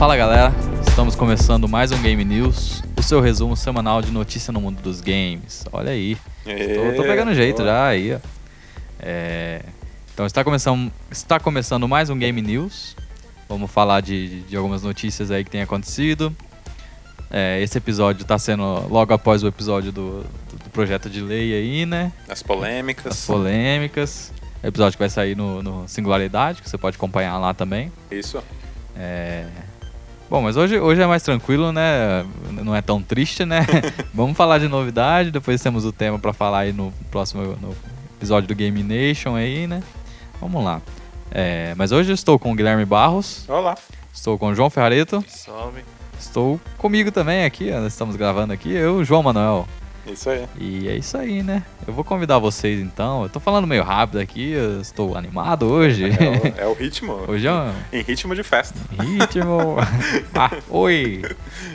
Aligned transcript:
Fala 0.00 0.16
galera, 0.16 0.50
estamos 0.88 1.14
começando 1.14 1.68
mais 1.68 1.92
um 1.92 2.00
Game 2.00 2.24
News, 2.24 2.82
o 2.98 3.02
seu 3.02 3.20
resumo 3.20 3.54
semanal 3.54 4.00
de 4.00 4.10
notícia 4.10 4.50
no 4.50 4.58
mundo 4.58 4.80
dos 4.80 5.02
games. 5.02 5.66
Olha 5.70 5.90
aí, 5.90 6.16
tô, 6.42 6.96
tô 6.96 7.02
pegando 7.02 7.34
jeito 7.34 7.62
já 7.62 7.86
aí, 7.86 8.14
ó. 8.14 8.18
É, 8.98 9.62
então 10.14 10.24
está 10.24 10.42
começando, 10.42 10.90
está 11.10 11.38
começando 11.38 11.86
mais 11.86 12.08
um 12.08 12.18
Game 12.18 12.40
News. 12.40 12.96
Vamos 13.46 13.70
falar 13.70 14.00
de, 14.00 14.40
de 14.40 14.56
algumas 14.56 14.82
notícias 14.82 15.30
aí 15.30 15.44
que 15.44 15.50
tem 15.50 15.60
acontecido. 15.60 16.34
É, 17.30 17.60
esse 17.60 17.76
episódio 17.76 18.22
está 18.22 18.38
sendo 18.38 18.88
logo 18.88 19.12
após 19.12 19.42
o 19.42 19.48
episódio 19.48 19.92
do, 19.92 20.22
do, 20.22 20.64
do 20.64 20.70
projeto 20.70 21.10
de 21.10 21.20
lei 21.20 21.52
aí, 21.52 21.84
né? 21.84 22.10
As 22.26 22.42
polêmicas. 22.42 23.18
As 23.18 23.26
polêmicas. 23.26 24.32
Episódio 24.64 24.96
que 24.96 25.02
vai 25.02 25.10
sair 25.10 25.36
no, 25.36 25.62
no 25.62 25.86
Singularidade, 25.86 26.62
que 26.62 26.70
você 26.70 26.78
pode 26.78 26.96
acompanhar 26.96 27.36
lá 27.36 27.52
também. 27.52 27.92
Isso. 28.10 28.42
É... 28.96 29.44
Bom, 30.30 30.40
mas 30.40 30.56
hoje, 30.56 30.78
hoje 30.78 31.02
é 31.02 31.06
mais 31.08 31.24
tranquilo, 31.24 31.72
né? 31.72 32.24
Não 32.52 32.72
é 32.74 32.80
tão 32.80 33.02
triste, 33.02 33.44
né? 33.44 33.66
Vamos 34.14 34.36
falar 34.36 34.58
de 34.58 34.68
novidade, 34.68 35.32
depois 35.32 35.60
temos 35.60 35.84
o 35.84 35.90
tema 35.90 36.20
para 36.20 36.32
falar 36.32 36.60
aí 36.60 36.72
no 36.72 36.92
próximo 37.10 37.42
no 37.60 37.74
episódio 38.16 38.46
do 38.46 38.54
Game 38.54 38.80
Nation 38.80 39.34
aí, 39.34 39.66
né? 39.66 39.82
Vamos 40.40 40.64
lá. 40.64 40.80
É, 41.32 41.74
mas 41.76 41.90
hoje 41.90 42.12
eu 42.12 42.14
estou 42.14 42.38
com 42.38 42.52
o 42.52 42.54
Guilherme 42.54 42.84
Barros. 42.84 43.44
Olá. 43.48 43.74
Estou 44.14 44.38
com 44.38 44.46
o 44.46 44.54
João 44.54 44.70
Ferrareto. 44.70 45.24
Salve. 45.26 45.82
Estou 46.16 46.60
comigo 46.78 47.10
também 47.10 47.44
aqui, 47.44 47.68
nós 47.72 47.92
estamos 47.92 48.14
gravando 48.14 48.52
aqui, 48.52 48.70
eu, 48.70 49.04
João 49.04 49.24
Manuel. 49.24 49.66
Isso 50.06 50.30
aí. 50.30 50.46
E 50.58 50.88
é 50.88 50.96
isso 50.96 51.16
aí, 51.16 51.42
né? 51.42 51.64
Eu 51.86 51.92
vou 51.92 52.04
convidar 52.04 52.38
vocês 52.38 52.80
então. 52.80 53.22
Eu 53.22 53.28
tô 53.28 53.38
falando 53.40 53.66
meio 53.66 53.82
rápido 53.82 54.18
aqui, 54.18 54.52
eu 54.52 54.80
estou 54.80 55.14
animado 55.16 55.66
hoje. 55.66 56.06
É 56.06 56.08
o, 56.08 56.54
é 56.62 56.66
o 56.66 56.72
ritmo. 56.74 57.12
Hoje 57.28 57.46
é 57.46 57.52
um... 57.52 57.72
Em 57.92 58.02
ritmo 58.02 58.34
de 58.34 58.42
festa. 58.42 58.78
Ritmo. 58.98 59.76
ah, 60.34 60.50
oi! 60.68 61.22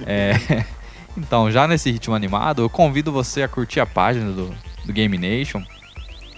É... 0.05 0.65
Então, 1.17 1.49
já 1.49 1.65
nesse 1.67 1.89
ritmo 1.91 2.13
animado, 2.13 2.63
eu 2.63 2.69
convido 2.69 3.09
você 3.11 3.41
a 3.43 3.47
curtir 3.47 3.79
a 3.79 3.85
página 3.85 4.31
do, 4.31 4.53
do 4.83 4.91
Game 4.91 5.17
Nation. 5.17 5.63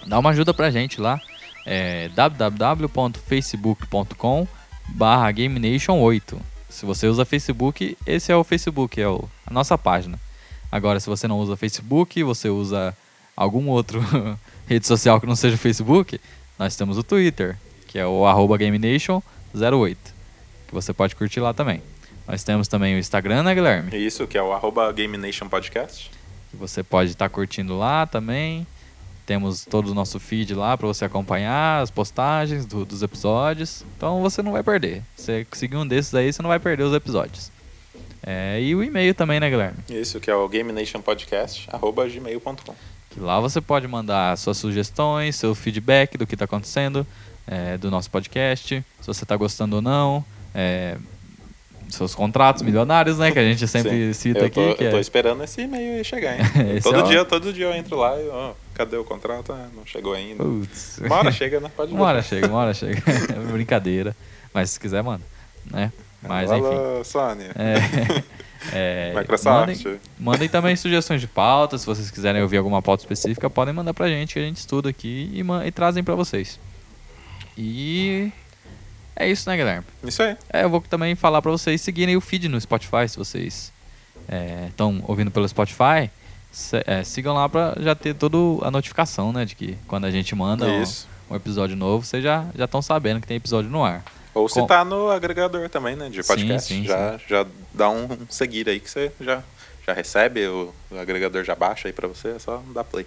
Dá 0.05 0.19
uma 0.19 0.29
ajuda 0.29 0.53
pra 0.53 0.69
gente 0.69 1.01
lá. 1.01 1.19
É 1.65 2.09
www.facebook.com 2.09 4.47
barra 4.89 5.31
Game 5.31 5.59
Nation 5.59 5.99
8. 5.99 6.39
Se 6.69 6.85
você 6.85 7.07
usa 7.07 7.25
Facebook, 7.25 7.97
esse 8.05 8.31
é 8.31 8.35
o 8.35 8.43
Facebook, 8.43 9.01
é 9.01 9.07
o, 9.07 9.27
a 9.45 9.53
nossa 9.53 9.77
página. 9.77 10.19
Agora, 10.71 10.99
se 10.99 11.07
você 11.07 11.27
não 11.27 11.39
usa 11.39 11.55
Facebook, 11.55 12.21
você 12.23 12.49
usa 12.49 12.95
algum 13.35 13.67
outro 13.69 14.01
rede 14.67 14.85
social 14.85 15.19
que 15.21 15.27
não 15.27 15.35
seja 15.35 15.55
o 15.55 15.59
Facebook, 15.59 16.19
nós 16.57 16.75
temos 16.75 16.97
o 16.97 17.03
Twitter, 17.03 17.57
que 17.87 17.99
é 17.99 18.05
o 18.05 18.25
arroba 18.25 18.57
GameNation08, 18.57 19.97
que 20.67 20.73
você 20.73 20.91
pode 20.91 21.15
curtir 21.15 21.39
lá 21.39 21.53
também. 21.53 21.81
Nós 22.27 22.43
temos 22.43 22.67
também 22.67 22.95
o 22.95 22.99
Instagram, 22.99 23.43
né, 23.43 23.55
Guilherme? 23.55 24.05
Isso, 24.05 24.27
que 24.27 24.37
é 24.37 24.43
o 24.43 24.51
arroba 24.51 24.91
Game 24.91 25.17
Nation 25.17 25.47
Podcast. 25.47 26.11
Que 26.51 26.57
você 26.57 26.83
pode 26.83 27.11
estar 27.11 27.29
curtindo 27.29 27.77
lá 27.77 28.05
também. 28.05 28.67
Temos 29.25 29.63
todo 29.63 29.91
o 29.91 29.93
nosso 29.93 30.19
feed 30.19 30.53
lá 30.53 30.75
para 30.77 30.87
você 30.87 31.05
acompanhar 31.05 31.81
as 31.81 31.89
postagens 31.89 32.65
do, 32.65 32.83
dos 32.83 33.01
episódios. 33.01 33.85
Então 33.95 34.21
você 34.21 34.41
não 34.41 34.51
vai 34.51 34.63
perder. 34.63 35.03
Se 35.15 35.47
seguir 35.53 35.77
um 35.77 35.87
desses 35.87 36.13
aí, 36.15 36.31
você 36.31 36.41
não 36.41 36.49
vai 36.49 36.59
perder 36.59 36.83
os 36.83 36.93
episódios. 36.93 37.51
É, 38.23 38.59
e 38.61 38.75
o 38.75 38.83
e-mail 38.83 39.13
também, 39.13 39.39
né, 39.39 39.49
Guilherme? 39.49 39.77
Isso, 39.89 40.19
que 40.19 40.29
é 40.29 40.35
o 40.35 40.47
Game 40.47 40.71
Nation 40.71 41.01
Podcast, 41.01 41.67
arroba 41.71 42.07
gmail.com. 42.07 42.75
Que 43.09 43.19
lá 43.19 43.39
você 43.39 43.61
pode 43.61 43.87
mandar 43.87 44.37
suas 44.37 44.57
sugestões, 44.57 45.35
seu 45.35 45.55
feedback 45.55 46.17
do 46.17 46.27
que 46.27 46.35
está 46.35 46.45
acontecendo, 46.45 47.05
é, 47.47 47.77
do 47.77 47.89
nosso 47.89 48.09
podcast, 48.09 48.83
se 49.01 49.07
você 49.07 49.23
está 49.23 49.35
gostando 49.35 49.77
ou 49.77 49.81
não. 49.81 50.25
É, 50.53 50.97
seus 51.89 52.13
contratos 52.13 52.61
milionários, 52.61 53.17
né? 53.17 53.31
Que 53.31 53.39
a 53.39 53.43
gente 53.43 53.67
sempre 53.67 54.13
Sim. 54.13 54.13
cita 54.13 54.39
eu 54.39 54.45
aqui. 54.45 54.55
tô, 54.55 54.75
que 54.75 54.83
eu 54.83 54.91
tô 54.91 54.97
é... 54.97 55.01
esperando 55.01 55.43
esse 55.43 55.61
e-mail 55.61 56.03
chegar, 56.03 56.37
hein? 56.37 56.45
Todo, 56.83 56.99
é 56.99 57.03
o- 57.03 57.07
dia, 57.07 57.25
todo 57.25 57.53
dia 57.53 57.65
eu 57.65 57.73
entro 57.73 57.95
lá 57.95 58.19
e, 58.19 58.27
ó, 58.27 58.53
cadê 58.73 58.97
o 58.97 59.03
contrato? 59.03 59.53
Ah, 59.53 59.67
não 59.75 59.85
chegou 59.85 60.13
ainda. 60.13 60.43
Putz. 60.43 60.99
Uma 60.99 61.15
hora 61.15 61.31
chega, 61.31 61.59
né? 61.59 61.71
Pode 61.75 61.93
Uma 61.93 62.05
hora 62.05 62.21
chega, 62.21 62.47
uma 62.47 62.59
hora 62.59 62.73
chega. 62.73 63.01
É 63.07 63.39
Brincadeira. 63.51 64.15
Mas 64.53 64.71
se 64.71 64.79
quiser, 64.79 65.01
manda. 65.01 65.23
Né? 65.71 65.91
Mas 66.21 66.49
enfim. 66.51 67.03
Sony. 67.03 67.43
É, 67.55 68.23
é, 68.73 69.13
Microsoft. 69.19 69.67
Mandem, 69.67 69.99
mandem 70.19 70.49
também 70.49 70.75
sugestões 70.75 71.21
de 71.21 71.27
pauta. 71.27 71.77
Se 71.77 71.85
vocês 71.85 72.09
quiserem 72.11 72.41
ouvir 72.41 72.57
alguma 72.57 72.81
pauta 72.81 73.03
específica, 73.03 73.49
podem 73.49 73.73
mandar 73.73 73.93
pra 73.93 74.07
gente, 74.07 74.33
que 74.33 74.39
a 74.39 74.43
gente 74.43 74.57
estuda 74.57 74.89
aqui 74.89 75.29
e, 75.33 75.67
e 75.67 75.71
trazem 75.71 76.03
pra 76.03 76.15
vocês. 76.15 76.59
E 77.57 78.31
é 79.15 79.29
isso, 79.29 79.49
né, 79.49 79.57
Guilherme? 79.57 79.85
Isso 80.03 80.21
aí. 80.21 80.35
É, 80.51 80.63
eu 80.63 80.69
vou 80.69 80.81
também 80.81 81.15
falar 81.15 81.41
pra 81.41 81.51
vocês 81.51 81.81
seguirem 81.81 82.15
o 82.15 82.21
feed 82.21 82.47
no 82.47 82.59
Spotify, 82.59 83.07
se 83.07 83.17
vocês 83.17 83.71
estão 84.67 85.03
ouvindo 85.07 85.31
pelo 85.31 85.47
Spotify. 85.47 86.09
se- 86.51 86.83
é, 86.85 87.03
sigam 87.03 87.33
lá 87.35 87.47
pra 87.47 87.75
já 87.79 87.93
ter 87.95 88.13
toda 88.15 88.37
a 88.65 88.71
notificação, 88.71 89.31
né? 89.31 89.45
De 89.45 89.55
que 89.55 89.77
quando 89.87 90.05
a 90.05 90.11
gente 90.11 90.33
manda 90.35 90.65
um, 91.29 91.33
um 91.33 91.35
episódio 91.35 91.75
novo, 91.75 92.05
vocês 92.05 92.23
já 92.23 92.45
estão 92.57 92.81
sabendo 92.81 93.21
que 93.21 93.27
tem 93.27 93.37
episódio 93.37 93.69
no 93.69 93.83
ar. 93.83 94.03
Ou 94.37 94.47
se 94.49 94.59
Com- 94.59 94.67
tá 94.67 94.83
no 94.85 95.09
agregador 95.09 95.67
também, 95.69 95.95
né? 95.95 96.09
De 96.09 96.21
Sim, 96.21 96.27
podcast. 96.27 96.73
sim, 96.73 96.83
já, 96.85 97.19
já 97.27 97.45
dá 97.73 97.89
um 97.89 98.07
seguir 98.29 98.69
aí 98.69 98.79
que 98.79 98.89
você 98.89 99.11
já, 99.19 99.41
já 99.85 99.93
recebe, 99.93 100.45
o, 100.47 100.73
o 100.91 100.99
agregador 100.99 101.43
já 101.43 101.55
baixa 101.55 101.87
aí 101.87 101.93
pra 101.93 102.07
você, 102.07 102.29
é 102.29 102.39
só 102.39 102.61
dar 102.73 102.83
play. 102.83 103.05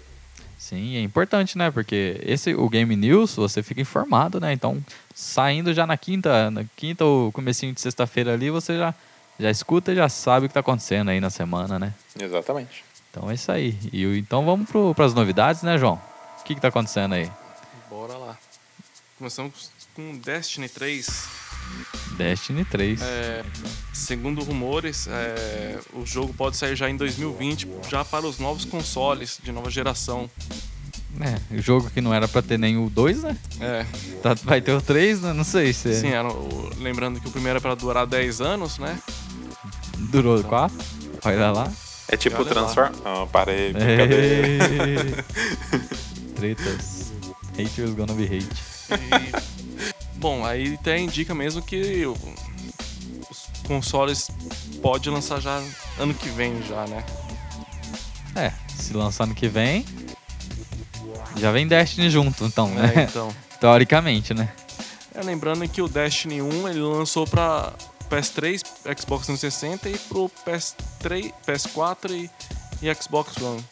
Sim, 0.59 0.97
é 0.97 1.01
importante, 1.03 1.57
né? 1.57 1.71
Porque 1.71 2.21
esse 2.25 2.55
o 2.55 2.69
Game 2.69 2.95
News 2.95 3.35
você 3.37 3.63
fica 3.63 3.81
informado, 3.81 4.39
né? 4.41 4.53
Então, 4.53 4.83
saindo 5.15 5.73
já 5.73 5.87
na 5.87 5.97
quinta, 5.97 6.51
na 6.51 6.65
quinta 6.77 7.05
ou 7.05 7.33
comecinho 7.33 7.73
de 7.73 7.81
sexta-feira 7.81 8.35
ali, 8.35 8.51
você 8.51 8.77
já 8.77 8.95
já 9.39 9.51
escuta 9.51 9.91
e 9.93 9.97
já 9.97 10.07
sabe 10.07 10.45
o 10.45 10.49
que 10.51 10.53
tá 10.55 10.61
acontecendo 10.61 11.09
aí 11.11 11.19
na 11.19 11.31
semana, 11.31 11.79
né? 11.79 11.95
Exatamente. 12.21 12.85
Então 13.11 13.31
é 13.31 13.35
isso 13.35 13.51
aí. 13.51 13.75
E 13.91 14.05
então 14.19 14.45
vamos 14.45 14.69
para 14.95 15.07
as 15.07 15.15
novidades, 15.15 15.63
né, 15.63 15.79
João? 15.79 15.99
O 16.41 16.45
que 16.45 16.55
que 16.55 16.61
tá 16.61 16.69
acontecendo 16.69 17.15
aí? 17.15 17.31
Bora 17.89 18.13
lá. 18.19 18.37
Começamos 19.17 19.71
com 20.01 20.17
Destiny 20.19 20.69
3. 20.69 21.25
Destiny 22.17 22.65
3. 22.65 23.01
É, 23.03 23.45
segundo 23.93 24.43
rumores, 24.43 25.07
é, 25.09 25.79
o 25.93 26.05
jogo 26.07 26.33
pode 26.35 26.57
sair 26.57 26.75
já 26.75 26.89
em 26.89 26.97
2020, 26.97 27.69
já 27.89 28.05
para 28.05 28.27
os 28.27 28.39
novos 28.39 28.65
consoles 28.65 29.39
de 29.43 29.53
nova 29.53 29.71
geração. 29.71 30.29
É, 31.21 31.55
o 31.57 31.61
jogo 31.61 31.91
que 31.91 32.01
não 32.01 32.15
era 32.15 32.27
pra 32.29 32.41
ter 32.41 32.59
nem 32.59 32.77
o 32.79 32.89
2, 32.89 33.23
né? 33.23 33.37
É, 33.61 33.85
Tá- 34.23 34.35
vai 34.45 34.61
ter 34.61 34.73
o 34.73 34.81
3, 34.81 35.21
né? 35.21 35.33
Não 35.33 35.45
sei 35.45 35.73
se 35.73 36.01
sim, 36.01 36.09
era 36.09 36.29
o- 36.29 36.71
lembrando 36.79 37.21
que 37.21 37.29
o 37.29 37.31
primeiro 37.31 37.59
é 37.59 37.61
para 37.61 37.75
durar 37.75 38.07
10 38.07 38.41
anos, 38.41 38.79
né? 38.79 38.99
durou 40.11 40.43
4. 40.43 40.77
Olha 41.25 41.51
lá. 41.53 41.71
É 42.09 42.17
tipo 42.17 42.37
Olha 42.37 42.45
lá. 42.47 42.51
Transform... 42.53 42.93
Ah, 43.05 43.27
parei, 43.31 43.73
brincadeira. 43.73 44.17
Ei. 44.17 45.15
Tretas. 46.35 47.13
Haters 47.57 47.95
gonna 47.95 48.15
be 48.15 48.25
hate. 48.25 48.49
E, 48.91 49.60
bom, 50.21 50.45
aí 50.45 50.75
até 50.75 50.99
indica 50.99 51.35
mesmo 51.35 51.63
que 51.63 52.07
os 52.07 52.19
consoles 53.67 54.31
pode 54.83 55.09
lançar 55.09 55.41
já 55.41 55.63
ano 55.99 56.13
que 56.15 56.29
vem 56.29 56.63
já, 56.63 56.87
né? 56.87 57.05
É, 58.37 58.53
se 58.69 58.93
lançar 58.93 59.25
ano 59.25 59.35
que 59.35 59.49
vem, 59.49 59.85
já 61.37 61.51
vem 61.51 61.67
Destiny 61.67 62.11
junto, 62.11 62.45
então, 62.45 62.69
né? 62.69 62.93
É, 62.95 63.03
então. 63.09 63.35
Teoricamente, 63.59 64.35
né? 64.35 64.53
É, 65.15 65.23
lembrando 65.23 65.67
que 65.69 65.83
o 65.83 65.89
Destiny 65.89 66.41
1 66.41 66.69
ele 66.69 66.81
lançou 66.81 67.27
para 67.27 67.73
PS3, 68.11 68.63
Xbox 68.99 69.27
360 69.27 69.89
e 69.89 69.99
pro 69.99 70.31
PS3, 70.47 71.33
PS4 71.47 72.11
e, 72.11 72.31
e 72.87 72.95
Xbox 72.95 73.37
One. 73.41 73.65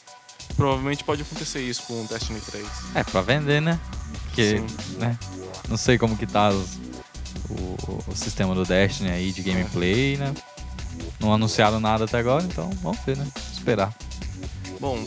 Provavelmente 0.56 1.04
pode 1.04 1.22
acontecer 1.22 1.60
isso 1.60 1.82
com 1.84 2.02
o 2.02 2.08
Destiny 2.08 2.40
3. 2.40 2.66
É, 2.94 3.04
pra 3.04 3.20
vender, 3.20 3.60
né? 3.60 3.78
Porque, 4.24 4.58
Sim. 4.58 4.66
né? 4.98 5.18
Não 5.68 5.76
sei 5.76 5.98
como 5.98 6.16
que 6.16 6.26
tá 6.26 6.48
os- 6.50 6.76
o, 7.50 8.10
o 8.10 8.16
sistema 8.16 8.54
do 8.54 8.64
Destiny 8.64 9.10
aí 9.10 9.32
de 9.32 9.42
gameplay, 9.42 10.16
né? 10.16 10.34
Não 11.20 11.32
anunciaram 11.32 11.78
nada 11.80 12.04
até 12.04 12.18
agora, 12.18 12.44
então 12.44 12.70
vamos 12.82 12.98
ver, 13.00 13.16
né? 13.16 13.26
Esperar. 13.52 13.94
Bom, 14.80 15.04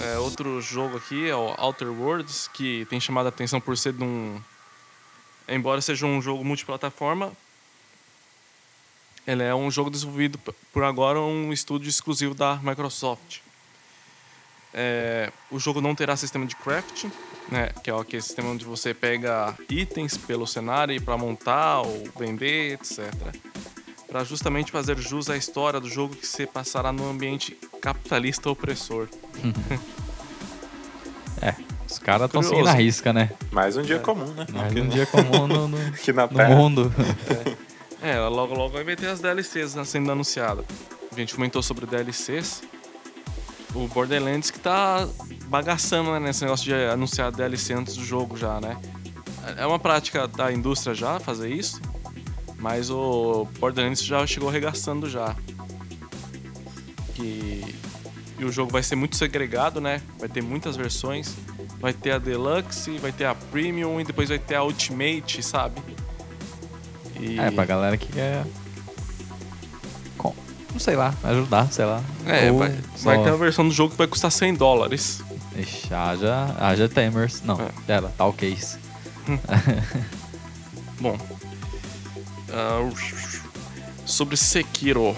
é, 0.00 0.18
outro 0.18 0.60
jogo 0.60 0.96
aqui 0.96 1.28
é 1.28 1.34
o 1.34 1.54
Outer 1.58 1.88
Worlds, 1.88 2.48
que 2.52 2.86
tem 2.88 2.98
chamado 3.00 3.26
a 3.26 3.28
atenção 3.28 3.60
por 3.60 3.76
ser 3.76 3.92
de 3.92 4.02
um. 4.02 4.40
Embora 5.48 5.80
seja 5.80 6.06
um 6.06 6.20
jogo 6.22 6.44
multiplataforma, 6.44 7.32
ele 9.26 9.42
é 9.42 9.54
um 9.54 9.70
jogo 9.70 9.90
desenvolvido 9.90 10.38
por 10.72 10.82
agora 10.84 11.20
um 11.20 11.52
estúdio 11.52 11.88
exclusivo 11.88 12.34
da 12.34 12.56
Microsoft. 12.62 13.38
É, 14.72 15.32
o 15.50 15.58
jogo 15.58 15.80
não 15.80 15.94
terá 15.94 16.16
sistema 16.16 16.46
de 16.46 16.54
crafting, 16.56 17.10
né, 17.50 17.70
que 17.82 17.90
é 17.90 17.94
aquele 17.98 18.22
sistema 18.22 18.48
onde 18.50 18.64
você 18.64 18.94
pega 18.94 19.54
itens 19.68 20.16
pelo 20.16 20.46
cenário 20.46 21.00
para 21.02 21.16
montar 21.18 21.80
ou 21.80 22.04
vender, 22.18 22.74
etc. 22.74 23.12
Para 24.08 24.24
justamente 24.24 24.72
fazer 24.72 24.98
jus 24.98 25.28
à 25.30 25.36
história 25.36 25.78
do 25.80 25.88
jogo 25.88 26.14
que 26.16 26.26
se 26.26 26.46
passará 26.46 26.92
no 26.92 27.08
ambiente 27.08 27.52
capitalista 27.80 28.50
opressor. 28.50 29.08
É, 31.42 31.54
os 31.88 31.98
caras 31.98 32.26
estão 32.26 32.42
seguindo 32.42 32.68
a 32.68 32.72
risca, 32.72 33.12
né? 33.14 33.30
Mais 33.50 33.74
um 33.76 33.82
dia 33.82 33.98
comum, 33.98 34.26
né? 34.34 34.46
Mais 34.52 34.70
Aqui 34.70 34.80
um 34.80 34.84
no- 34.84 34.90
dia 34.90 35.06
comum 35.06 35.46
no, 35.46 35.68
no, 35.68 35.78
Aqui 35.88 36.12
na 36.12 36.26
no 36.26 36.34
Terra. 36.36 36.54
mundo. 36.54 36.92
É, 38.02 38.18
logo 38.18 38.54
logo 38.54 38.82
vai 38.82 38.96
ter 38.96 39.08
as 39.08 39.20
DLCs 39.20 39.74
né, 39.74 39.84
sendo 39.84 40.10
anunciadas. 40.10 40.64
A 41.12 41.14
gente 41.14 41.34
comentou 41.34 41.62
sobre 41.62 41.84
DLCs. 41.84 42.62
O 43.74 43.86
Borderlands 43.88 44.50
que 44.50 44.58
tá 44.58 45.06
bagaçando 45.50 46.12
né, 46.12 46.20
nesse 46.20 46.42
negócio 46.42 46.64
de 46.64 46.72
anunciar 46.72 47.32
DLC 47.32 47.74
antes 47.74 47.96
do 47.96 48.04
jogo 48.04 48.36
já, 48.36 48.60
né? 48.60 48.76
É 49.56 49.66
uma 49.66 49.78
prática 49.78 50.28
da 50.28 50.52
indústria 50.52 50.94
já 50.94 51.18
fazer 51.18 51.50
isso, 51.50 51.80
mas 52.56 52.88
o 52.88 53.46
Borderlands 53.58 54.02
já 54.02 54.24
chegou 54.26 54.48
arregaçando 54.48 55.10
já. 55.10 55.34
Que 57.14 57.74
e 58.38 58.44
o 58.44 58.50
jogo 58.50 58.72
vai 58.72 58.82
ser 58.82 58.96
muito 58.96 59.16
segregado, 59.16 59.82
né? 59.82 60.00
Vai 60.18 60.28
ter 60.28 60.42
muitas 60.42 60.74
versões. 60.74 61.34
Vai 61.78 61.92
ter 61.92 62.12
a 62.12 62.18
Deluxe, 62.18 62.96
vai 62.96 63.12
ter 63.12 63.26
a 63.26 63.34
Premium 63.34 64.00
e 64.00 64.04
depois 64.04 64.30
vai 64.30 64.38
ter 64.38 64.54
a 64.54 64.62
Ultimate, 64.62 65.42
sabe? 65.42 65.82
E... 67.18 67.38
É, 67.38 67.50
pra 67.50 67.66
galera 67.66 67.98
que 67.98 68.10
quer. 68.10 68.46
Não 70.72 70.78
sei 70.78 70.96
lá, 70.96 71.12
ajudar, 71.24 71.70
sei 71.70 71.84
lá. 71.84 72.02
É, 72.24 72.50
vai, 72.50 72.78
só... 72.96 73.04
vai, 73.04 73.22
ter 73.22 73.30
a 73.30 73.36
versão 73.36 73.66
do 73.66 73.74
jogo 73.74 73.90
que 73.90 73.98
vai 73.98 74.06
custar 74.06 74.30
100 74.30 74.54
dólares. 74.54 75.22
Ixi, 75.60 75.94
haja, 75.94 76.56
haja 76.58 76.88
Tamers. 76.88 77.42
Não, 77.42 77.60
é. 77.60 77.92
era, 77.92 78.08
tal 78.16 78.32
case. 78.32 78.78
Hum. 79.28 79.38
Bom. 81.00 81.18
Uh, 82.48 82.92
sobre 84.04 84.36
Sekiro. 84.36 85.16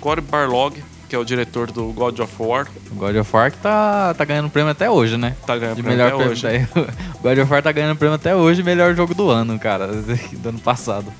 Cory 0.00 0.20
Barlog 0.20 0.82
que 1.12 1.16
é 1.16 1.18
o 1.18 1.24
diretor 1.26 1.70
do 1.70 1.92
God 1.92 2.20
of 2.20 2.34
War. 2.38 2.66
O 2.90 2.94
God 2.94 3.16
of 3.16 3.36
War 3.36 3.52
que 3.52 3.58
tá, 3.58 4.14
tá 4.14 4.24
ganhando 4.24 4.48
prêmio 4.48 4.70
até 4.70 4.88
hoje, 4.88 5.18
né? 5.18 5.36
Tá 5.46 5.58
ganhando 5.58 5.76
de 5.76 5.82
prêmio 5.82 6.02
melhor 6.06 6.18
até 6.18 6.30
hoje. 6.30 6.42
Daí, 6.42 6.62
o 6.72 7.22
God 7.22 7.38
of 7.38 7.52
War 7.52 7.62
tá 7.62 7.70
ganhando 7.70 7.98
prêmio 7.98 8.14
até 8.14 8.34
hoje, 8.34 8.62
melhor 8.62 8.94
jogo 8.94 9.14
do 9.14 9.28
ano, 9.28 9.58
cara, 9.58 9.88
do 10.32 10.48
ano 10.48 10.58
passado. 10.58 11.12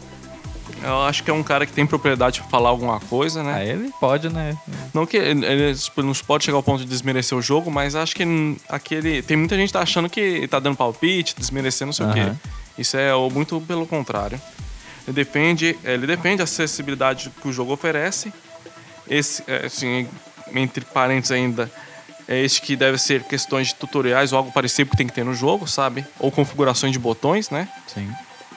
Eu 0.85 1.03
acho 1.03 1.23
que 1.23 1.31
é 1.31 1.35
um 1.35 1.43
cara 1.43 1.65
que 1.67 1.73
tem 1.73 1.87
propriedade 1.87 2.41
pra 2.41 2.51
falar 2.51 2.71
alguma 2.71 2.99
coisa, 3.01 3.43
né? 3.43 3.55
Aí 3.55 3.71
ele 3.71 3.93
pode, 4.01 4.29
né? 4.29 4.57
Não 4.93 5.07
que 5.07 5.17
ele, 5.17 5.45
ele 5.45 5.75
tipo, 5.75 6.03
não 6.03 6.13
pode 6.13 6.45
chegar 6.45 6.57
ao 6.57 6.63
ponto 6.63 6.83
de 6.83 6.89
desmerecer 6.89 7.37
o 7.37 7.43
jogo, 7.43 7.71
mas 7.71 7.95
acho 7.95 8.15
que 8.17 8.25
aquele. 8.69 9.23
Tem 9.23 9.37
muita 9.37 9.57
gente 9.57 9.69
que 9.69 9.73
tá 9.73 9.81
achando 9.81 10.09
que 10.09 10.47
tá 10.49 10.59
dando 10.59 10.77
palpite, 10.77 11.35
desmerecendo 11.39 11.87
não 11.87 11.93
sei 11.93 12.07
uhum. 12.07 12.13
o 12.13 12.15
quê. 12.15 12.33
Isso 12.79 12.97
é 12.97 13.13
muito 13.33 13.61
pelo 13.61 13.87
contrário. 13.87 14.41
Ele 15.07 15.15
defende, 15.15 15.77
ele 15.85 16.07
defende 16.07 16.41
a 16.41 16.45
acessibilidade 16.45 17.31
que 17.41 17.49
o 17.49 17.53
jogo 17.53 17.73
oferece 17.73 18.33
esse, 19.09 19.43
é, 19.47 19.67
assim, 19.67 20.09
entre 20.55 20.85
parênteses 20.85 21.33
ainda, 21.33 21.71
é 22.29 22.41
este 22.41 22.63
que 22.63 22.77
deve 22.77 22.99
ser 22.99 23.25
questões 23.25 23.69
de 23.69 23.75
tutoriais 23.75 24.33
ou 24.33 24.39
algo 24.39 24.53
parecido 24.53 24.91
que 24.91 24.97
tem 24.97 25.07
que 25.07 25.13
ter 25.13 25.25
no 25.25 25.35
jogo, 25.35 25.67
sabe? 25.67 26.07
Ou 26.19 26.31
configurações 26.31 26.93
de 26.93 26.99
botões, 26.99 27.51
né? 27.51 27.69
Sim. 27.87 28.11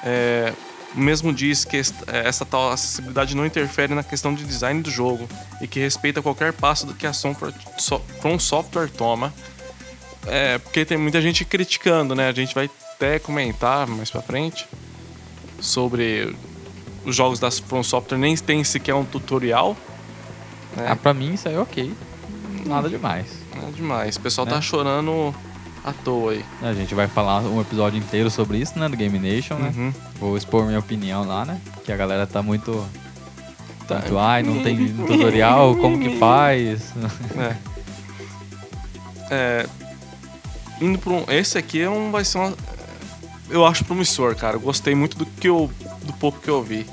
É, 0.04 0.54
mesmo 0.96 1.34
diz 1.34 1.66
que 1.66 1.78
é, 1.78 1.82
essa 2.28 2.46
tal 2.46 2.72
acessibilidade 2.72 3.36
não 3.36 3.46
interfere 3.46 3.94
na 3.94 4.04
questão 4.04 4.34
de 4.34 4.44
design 4.44 4.82
do 4.82 4.90
jogo 4.90 5.28
e 5.62 5.68
que 5.68 5.80
respeita 5.80 6.22
qualquer 6.22 6.54
passo 6.54 6.88
que 6.94 7.06
a 7.06 7.14
From 7.14 8.40
Software 8.40 8.90
toma. 8.90 9.34
É, 10.28 10.58
porque 10.58 10.86
tem 10.86 10.98
muita 10.98 11.22
gente 11.22 11.46
criticando, 11.46 12.16
né? 12.16 12.30
A 12.30 12.34
gente 12.34 12.56
vai 12.56 12.70
até 12.96 13.20
comentar 13.20 13.86
mais 13.88 14.10
pra 14.10 14.22
frente 14.22 14.68
sobre 15.60 16.36
os 17.06 17.16
jogos 17.16 17.40
da 17.40 17.52
From 17.52 17.84
Software 17.84 18.18
nem 18.18 18.36
tem 18.36 18.64
sequer 18.64 18.96
um 18.96 19.06
tutorial 19.06 19.78
é. 20.78 20.92
Ah, 20.92 20.96
pra 20.96 21.14
mim 21.14 21.34
isso 21.34 21.48
aí 21.48 21.56
é 21.56 21.60
ok. 21.60 21.94
Nada 22.66 22.90
demais. 22.90 23.28
Nada 23.56 23.72
demais. 23.72 24.16
O 24.18 24.22
pessoal 24.22 24.46
tá 24.46 24.56
né? 24.56 24.58
tá 24.58 24.62
chorando 24.62 25.34
à 25.86 25.94
toa 25.94 26.34
aí. 26.34 26.46
A 26.62 26.74
gente 26.74 26.96
vai 26.96 27.08
falar 27.08 27.42
um 27.42 27.62
episódio 27.62 27.98
inteiro 27.98 28.30
sobre 28.30 28.58
isso, 28.58 28.78
né? 28.78 28.90
Do 28.90 28.98
Game 28.98 29.18
Nation, 29.20 29.56
né? 29.56 29.74
Uhum. 29.76 29.94
Vou 30.20 30.38
expor 30.38 30.66
minha 30.66 30.80
opinião 30.80 31.26
lá, 31.26 31.46
né? 31.46 31.60
Que 31.84 31.92
a 31.92 31.98
galera 31.98 32.26
tá 32.26 32.42
muito. 32.42 32.86
Tanto, 33.88 34.18
ai, 34.18 34.42
não 34.42 34.64
tem 34.64 34.94
tutorial, 34.94 35.76
como 35.76 36.00
que 36.00 36.18
faz? 36.18 36.92
É. 37.38 37.56
é 39.30 39.70
indo 40.82 40.98
pra 40.98 41.14
um. 41.14 41.26
Esse 41.28 41.58
aqui 41.58 41.82
é 41.82 41.90
um, 41.90 42.12
vai 42.12 42.26
ser 42.26 42.40
uma. 42.40 42.54
Eu 43.50 43.66
acho 43.66 43.86
promissor, 43.86 44.36
cara. 44.36 44.56
Eu 44.56 44.60
gostei 44.60 44.96
muito 44.96 45.18
do 45.18 45.26
que 45.26 45.48
eu. 45.48 45.70
do 46.04 46.14
pouco 46.14 46.40
que 46.40 46.50
eu 46.50 46.64
vi. 46.64 46.86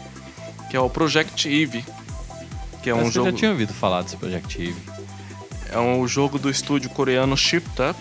Que 0.70 0.76
é 0.76 0.80
o 0.80 0.88
Project 0.88 1.48
Eve 1.48 1.84
que 2.82 2.90
é 2.90 2.94
um 2.94 3.10
jogo. 3.10 3.28
Eu 3.28 3.32
já 3.32 3.38
tinha 3.38 3.50
ouvido 3.52 3.72
falar 3.72 4.02
desse 4.02 4.16
Project 4.16 4.60
Eve. 4.60 4.82
É 5.70 5.78
um 5.78 6.06
jogo 6.06 6.38
do 6.38 6.50
estúdio 6.50 6.90
coreano 6.90 7.36
Shift 7.36 7.70
Up. 7.80 7.98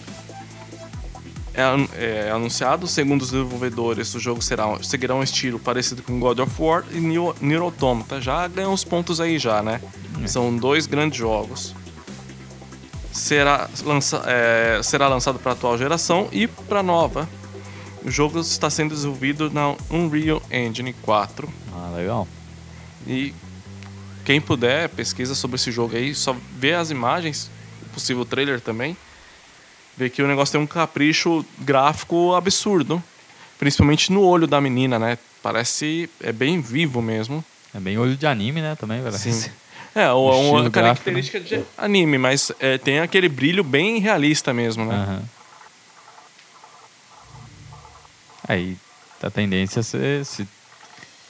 É, 1.53 2.27
é, 2.27 2.31
anunciado, 2.31 2.87
segundo 2.87 3.23
os 3.23 3.31
desenvolvedores, 3.31 4.13
o 4.15 4.19
jogo 4.19 4.41
será, 4.41 4.81
seguirá 4.81 5.13
um 5.15 5.23
estilo 5.23 5.59
parecido 5.59 6.01
com 6.01 6.17
God 6.19 6.39
of 6.39 6.61
War 6.61 6.85
e 6.91 6.99
Nier 6.99 7.61
Automata. 7.61 8.21
Já 8.21 8.47
ganhou 8.47 8.73
os 8.73 8.85
pontos 8.85 9.19
aí 9.19 9.37
já, 9.37 9.61
né? 9.61 9.81
É. 10.23 10.27
São 10.27 10.55
dois 10.55 10.87
grandes 10.87 11.17
jogos. 11.17 11.75
Será, 13.11 13.69
lança, 13.83 14.23
é, 14.25 14.81
será 14.81 15.09
lançado 15.09 15.39
para 15.39 15.51
a 15.51 15.53
atual 15.53 15.77
geração 15.77 16.29
e 16.31 16.47
para 16.47 16.81
nova. 16.81 17.27
O 18.03 18.09
jogo 18.09 18.39
está 18.39 18.69
sendo 18.69 18.95
desenvolvido 18.95 19.51
na 19.51 19.75
Unreal 19.89 20.41
Engine 20.49 20.93
4. 20.93 21.49
Ah, 21.73 21.91
legal. 21.95 22.27
E 23.05 23.33
quem 24.23 24.39
puder, 24.39 24.87
pesquisa 24.89 25.35
sobre 25.35 25.55
esse 25.55 25.71
jogo 25.71 25.95
aí, 25.95 26.15
só 26.15 26.35
vê 26.57 26.73
as 26.73 26.89
imagens, 26.89 27.51
possível 27.93 28.23
trailer 28.23 28.61
também. 28.61 28.95
Vê 29.97 30.09
que 30.09 30.21
o 30.21 30.27
negócio 30.27 30.53
tem 30.53 30.61
um 30.61 30.67
capricho 30.67 31.45
gráfico 31.59 32.33
absurdo. 32.33 33.01
Principalmente 33.59 34.11
no 34.11 34.23
olho 34.23 34.47
da 34.47 34.59
menina, 34.59 34.97
né? 34.97 35.17
Parece. 35.43 36.09
É 36.21 36.31
bem 36.31 36.61
vivo 36.61 37.01
mesmo. 37.01 37.43
É 37.73 37.79
bem 37.79 37.97
olho 37.97 38.15
de 38.15 38.25
anime, 38.25 38.61
né? 38.61 38.75
Também, 38.75 39.01
parece. 39.01 39.31
Sim. 39.31 39.51
É, 39.93 40.09
ou, 40.09 40.53
uma 40.53 40.69
característica 40.69 41.37
gráfico, 41.37 41.59
né? 41.59 41.65
de 41.75 41.83
anime, 41.83 42.17
mas 42.17 42.49
é, 42.61 42.77
tem 42.77 43.01
aquele 43.01 43.27
brilho 43.27 43.61
bem 43.61 43.99
realista 43.99 44.53
mesmo, 44.53 44.85
né? 44.85 44.95
Uhum. 44.95 45.25
Aí, 48.47 48.77
a 49.21 49.29
tendência 49.29 49.81
é 49.81 50.23
se 50.23 50.47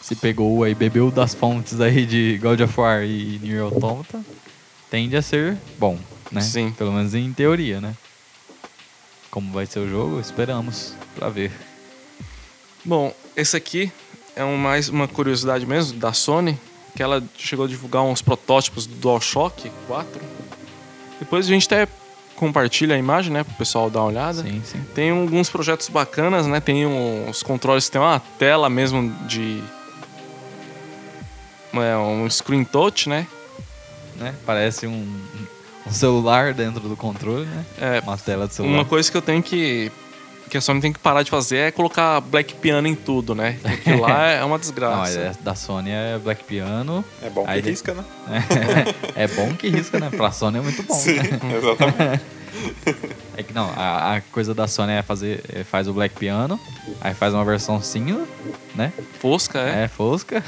se 0.02 0.16
pegou 0.16 0.63
aí, 0.63 0.74
bebeu 0.74 1.12
das 1.12 1.34
fontes 1.34 1.80
aí 1.80 2.06
de 2.06 2.38
God 2.42 2.60
of 2.60 2.80
War 2.80 3.04
e 3.04 3.40
Nier 3.42 3.62
Automata, 3.62 4.19
tende 4.90 5.16
a 5.16 5.22
ser 5.22 5.56
bom, 5.78 5.98
né? 6.31 6.42
Sim. 6.42 6.72
Pelo 6.72 6.92
menos 6.92 7.13
em 7.13 7.31
teoria, 7.31 7.80
né? 7.80 7.96
Como 9.31 9.51
vai 9.51 9.66
ser 9.66 9.80
o 9.80 9.89
jogo, 9.89 10.19
esperamos 10.19 10.94
para 11.16 11.30
ver. 11.30 11.51
Bom, 12.83 13.13
esse 13.36 13.56
aqui 13.56 13.92
é 14.36 14.44
um, 14.44 14.58
mais 14.58 14.89
uma 14.89 15.08
curiosidade 15.08 15.65
mesmo 15.65 15.98
da 15.98 16.12
Sony, 16.12 16.60
que 16.96 17.01
ela 17.01 17.24
chegou 17.38 17.65
a 17.65 17.67
divulgar 17.67 18.03
uns 18.03 18.22
protótipos 18.22 18.86
do 18.86 18.96
DualShock 18.96 19.72
4. 19.88 20.22
Depois 21.17 21.46
a 21.46 21.50
gente 21.50 21.65
até 21.65 21.88
compartilha 22.36 22.96
a 22.96 22.98
imagem, 22.98 23.32
né, 23.32 23.44
pro 23.44 23.53
pessoal 23.53 23.89
dar 23.89 24.01
uma 24.01 24.08
olhada. 24.08 24.44
Sim, 24.44 24.62
sim. 24.65 24.84
Tem 24.94 25.12
alguns 25.12 25.50
projetos 25.50 25.88
bacanas, 25.88 26.46
né? 26.46 26.60
Tem 26.60 26.86
uns 26.86 27.41
controles, 27.41 27.88
tem 27.88 28.01
uma 28.01 28.20
tela 28.38 28.70
mesmo 28.70 29.10
de 29.27 29.63
é 31.74 31.96
um 31.96 32.29
screen 32.29 32.65
touch, 32.65 33.08
né? 33.08 33.25
né? 34.17 34.36
Parece 34.46 34.88
um, 34.88 35.22
um 35.86 35.92
celular 35.92 36.54
dentro 36.54 36.88
do 36.88 36.96
controle, 36.96 37.46
né? 37.46 37.66
É, 37.80 38.00
uma 38.02 38.18
tela 38.18 38.48
de 38.48 38.54
celular. 38.54 38.76
Uma 38.76 38.86
coisa 38.86 39.10
que 39.10 39.18
eu 39.18 39.22
tenho 39.22 39.42
que 39.42 39.92
que 40.52 40.58
a 40.58 40.62
Sony 40.62 40.82
tem 40.82 40.92
que 40.92 41.00
parar 41.00 41.24
de 41.24 41.32
fazer 41.32 41.58
é 41.58 41.72
colocar 41.72 42.20
Black 42.20 42.56
Piano 42.56 42.86
em 42.86 42.94
tudo, 42.94 43.34
né? 43.34 43.58
Porque 43.62 43.96
lá 43.96 44.28
é 44.32 44.44
uma 44.44 44.60
desgraça. 44.60 45.18
Não, 45.18 45.26
é, 45.28 45.34
da 45.40 45.56
Sony 45.56 45.92
é 45.92 46.20
Black 46.22 46.44
Piano. 46.44 47.06
É 47.22 47.30
bom 47.30 47.46
que 47.46 47.60
risca, 47.62 47.94
né? 47.94 48.04
É, 49.16 49.24
é, 49.24 49.28
bom 49.30 49.56
que 49.56 49.70
risca, 49.70 49.98
né? 49.98 50.10
Pra 50.10 50.30
Sony 50.30 50.58
é 50.58 50.62
muito 50.62 50.84
bom. 50.84 50.94
Sim, 50.94 51.16
né? 51.16 51.40
exatamente. 51.58 52.24
É 53.38 53.44
que 53.44 53.54
não, 53.54 53.72
a, 53.78 54.18
a, 54.18 54.22
coisa 54.22 54.54
da 54.54 54.68
Sony 54.68 54.92
é 54.92 55.02
fazer, 55.02 55.42
é, 55.48 55.64
faz 55.64 55.88
o 55.88 55.94
Black 55.94 56.16
Piano, 56.16 56.60
aí 57.00 57.14
faz 57.14 57.34
uma 57.34 57.46
versão 57.46 57.82
single, 57.82 58.28
né? 58.76 58.92
Fosca, 59.20 59.58
é? 59.58 59.86
É, 59.86 59.88
fosca. 59.88 60.44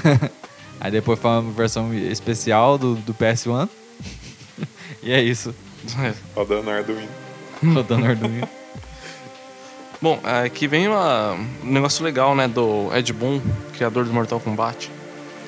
Aí 0.81 0.91
depois 0.91 1.17
foi 1.17 1.31
uma 1.31 1.49
versão 1.53 1.93
especial 1.93 2.77
do, 2.77 2.95
do 2.95 3.13
PS1. 3.13 3.69
E 5.03 5.11
é 5.11 5.21
isso. 5.21 5.53
Rodando 6.35 6.69
Arduino. 6.69 7.09
Rodando 7.73 8.05
Arduino. 8.05 8.47
Bom, 10.01 10.19
aqui 10.23 10.67
vem 10.67 10.87
uma, 10.87 11.33
um 11.63 11.71
negócio 11.71 12.03
legal, 12.03 12.35
né, 12.35 12.47
do 12.47 12.89
Ed 12.93 13.13
Boon, 13.13 13.39
criador 13.73 14.03
do 14.03 14.11
Mortal 14.11 14.39
Kombat. 14.39 14.91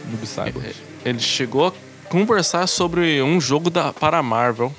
Noob 0.10 0.26
Cyber. 0.26 0.74
Ele 1.04 1.20
chegou 1.20 1.68
a 1.68 1.74
conversar 2.10 2.68
sobre 2.68 3.22
um 3.22 3.42
jogo 3.42 3.70
da, 3.70 3.92
para 3.92 4.20
a 4.20 4.24
Marvel. 4.24 4.74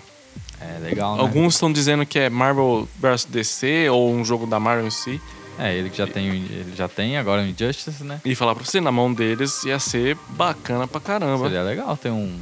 É 0.60 0.78
legal, 0.78 1.16
né? 1.16 1.20
Alguns 1.20 1.54
estão 1.54 1.70
dizendo 1.70 2.06
que 2.06 2.18
é 2.18 2.30
Marvel 2.30 2.88
vs 2.98 3.26
DC 3.26 3.90
ou 3.90 4.10
um 4.10 4.24
jogo 4.24 4.46
da 4.46 4.58
Marvel 4.58 4.86
em 4.86 4.90
si. 4.90 5.20
É, 5.58 5.74
ele 5.74 5.90
que 5.90 5.98
já 5.98 6.06
tem, 6.06 6.26
ele 6.26 6.74
já 6.74 6.88
tem 6.88 7.16
agora 7.16 7.42
o 7.42 7.46
Injustice, 7.46 8.04
né? 8.04 8.20
E 8.24 8.34
falar 8.34 8.54
pra 8.54 8.64
você, 8.64 8.80
na 8.80 8.92
mão 8.92 9.12
deles 9.12 9.64
ia 9.64 9.78
ser 9.78 10.16
bacana 10.30 10.86
pra 10.86 11.00
caramba. 11.00 11.44
Seria 11.44 11.62
legal 11.62 11.96
ter 11.96 12.10
um 12.10 12.38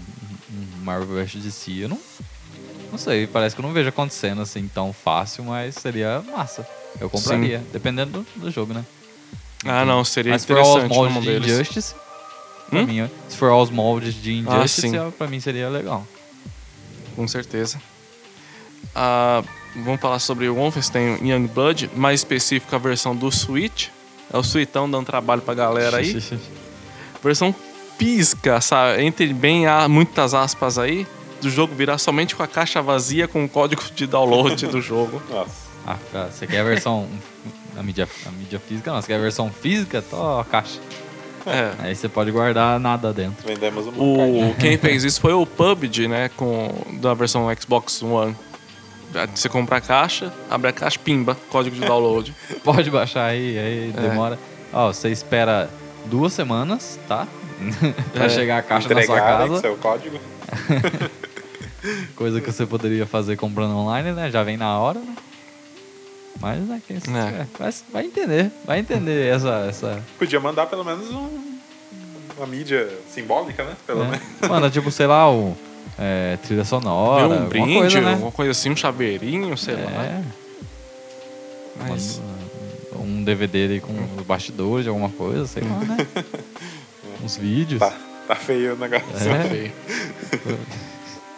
Marvel 0.83 1.25
vs 1.25 1.43
DC. 1.43 1.73
Eu 1.85 1.89
não, 1.89 1.99
não 2.91 2.99
sei, 2.99 3.27
parece 3.27 3.55
que 3.55 3.61
eu 3.61 3.67
não 3.67 3.73
vejo 3.73 3.89
acontecendo 3.89 4.43
assim 4.43 4.69
tão 4.69 4.93
fácil, 4.93 5.45
mas 5.45 5.75
seria 5.75 6.23
massa. 6.33 6.67
Eu 7.01 7.11
compraria, 7.11 7.59
Sim. 7.59 7.67
dependendo 7.73 8.21
do, 8.21 8.41
do, 8.41 8.51
jogo, 8.51 8.73
né? 8.73 8.85
Ah, 9.65 9.85
não, 9.85 10.05
seria 10.05 10.33
Mas 10.33 10.45
interessante 10.45 10.89
Mas 10.89 11.15
for 11.15 11.21
de. 11.23 11.37
Injustice, 11.37 11.95
Hum? 12.73 12.87
mim, 12.87 13.11
se 13.29 13.37
for 13.37 13.51
aos 13.51 13.71
moldes 13.71 14.15
de 14.15 14.33
Injustice, 14.35 14.89
sim. 14.89 14.97
é- 14.97 15.11
pra 15.11 15.27
mim 15.27 15.41
seria 15.41 15.69
legal. 15.69 16.07
Com 17.15 17.27
certeza. 17.29 17.81
Ah, 18.95 19.43
vamos 19.77 20.01
falar 20.01 20.19
sobre 20.19 20.49
o 20.49 20.55
Wolfenstein 20.55 21.19
Youngblood, 21.23 21.91
mais 21.95 22.21
específico 22.21 22.75
a 22.75 22.79
versão 22.79 23.15
do 23.15 23.31
Switch. 23.31 23.89
É 24.33 24.37
o 24.37 24.43
Suitão 24.43 24.91
dando 24.91 25.07
trabalho 25.07 25.43
pra 25.43 25.55
galera 25.55 25.99
aí. 25.99 26.17
versão 27.23 27.55
física, 27.99 28.61
sabe? 28.61 29.03
Entre 29.03 29.33
bem 29.33 29.67
a, 29.67 29.89
muitas 29.89 30.35
aspas 30.35 30.79
aí, 30.79 31.07
do 31.41 31.51
jogo 31.51 31.75
virar 31.75 31.99
somente 31.99 32.35
com 32.35 32.43
a 32.43 32.47
caixa 32.47 32.81
vazia 32.83 33.29
com 33.29 33.45
o 33.45 33.49
código 33.49 33.83
de 33.95 34.07
download 34.07 34.67
do 34.67 34.81
jogo. 34.81 35.23
Nossa. 35.31 35.65
Ah, 35.87 35.97
você 36.31 36.47
quer 36.47 36.61
a 36.61 36.65
versão. 36.65 37.07
A 37.77 37.83
mídia, 37.83 38.09
a 38.27 38.31
mídia 38.31 38.59
física? 38.59 38.93
Não, 38.93 39.01
você 39.03 39.09
quer 39.09 39.17
a 39.17 39.21
versão 39.21 39.51
física? 39.51 40.01
Tó, 40.01 40.41
a 40.41 40.45
caixa. 40.45 40.81
É. 41.47 41.73
Aí 41.81 41.95
você 41.95 42.09
pode 42.09 42.31
guardar 42.31 42.81
nada 42.81 43.13
dentro. 43.13 43.47
Vendemos 43.47 43.87
uma 43.87 44.03
O, 44.03 44.55
quem 44.59 44.79
fez 44.79 45.05
isso 45.05 45.21
foi 45.21 45.35
o 45.35 45.45
PUBG, 45.45 46.09
né? 46.09 46.31
Com, 46.37 46.71
da 47.03 47.13
versão 47.13 47.47
Xbox 47.61 48.03
One. 48.03 48.35
Você 49.35 49.49
compra 49.49 49.77
a 49.77 49.81
caixa, 49.81 50.33
abre 50.51 50.71
a 50.71 50.73
caixa, 50.73 50.99
pimba, 50.99 51.37
código 51.51 51.77
de 51.77 51.83
download. 51.87 52.35
Pode 52.65 52.91
baixar 52.91 53.27
aí, 53.27 53.59
aí 53.59 53.95
É. 53.95 54.01
demora. 54.01 54.39
Ó, 54.73 54.93
você 54.93 55.11
espera 55.11 55.69
duas 56.07 56.33
semanas, 56.33 56.99
tá? 57.07 57.29
pra 58.13 58.25
É. 58.25 58.29
chegar 58.29 58.59
a 58.59 58.63
caixa 58.63 58.93
na 58.93 59.03
sua 59.03 59.21
casa. 59.21 59.61
seu 59.61 59.77
código. 59.77 60.19
Coisa 62.17 62.41
que 62.41 62.51
você 62.51 62.65
poderia 62.65 63.07
fazer 63.07 63.37
comprando 63.37 63.77
online, 63.77 64.13
né? 64.13 64.31
Já 64.31 64.43
vem 64.43 64.57
na 64.57 64.79
hora, 64.79 64.99
né? 65.01 65.15
Mas, 66.41 66.61
né, 66.61 66.81
quem 66.87 66.99
se 66.99 67.11
É. 67.11 67.25
tiver, 67.27 67.47
vai, 67.59 67.75
vai 67.93 68.05
entender. 68.07 68.51
Vai 68.65 68.79
entender 68.79 69.27
essa. 69.35 69.67
essa 69.69 70.03
Podia 70.19 70.41
mandar 70.41 70.67
pelo 70.67 70.85
menos 70.85 71.11
um- 71.11 71.55
uma 72.37 72.47
mídia 72.47 72.89
simbólica, 73.13 73.63
né? 73.65 73.75
Pelo 73.87 74.05
né? 74.05 74.11
menos. 74.41 74.49
Manda, 74.51 74.71
tipo, 74.71 74.91
sei 74.91 75.07
lá, 75.07 75.31
o. 75.31 75.57
é, 75.99 76.37
trilha 76.43 76.65
sonora. 76.65 77.29
Vê 77.29 77.35
um 77.35 77.49
brinde, 77.49 77.75
coisa, 77.79 78.01
né? 78.01 78.13
alguma 78.13 78.33
coisa 78.33 78.51
assim, 78.51 78.71
um 78.71 78.77
chaveirinho, 78.77 79.57
sei 79.57 79.75
lá. 79.75 80.03
É. 80.05 80.23
Mas, 81.89 82.21
Manda 82.93 83.05
Um 83.05 83.23
DVD 83.25 83.65
ali 83.65 83.81
com 83.81 83.93
os 84.17 84.25
bastidores 84.27 84.85
de 84.85 84.89
alguma 84.89 85.11
coisa, 85.11 85.47
sei 85.47 85.63
lá, 85.63 85.79
né? 85.81 86.07
Uns 87.25 87.37
vídeos. 87.39 87.79
Tá, 87.81 87.93
tá 88.29 88.35
feio 88.35 88.75
o 88.75 88.77
negócio. 88.77 89.07
É. 89.31 89.49
feio. 89.49 89.73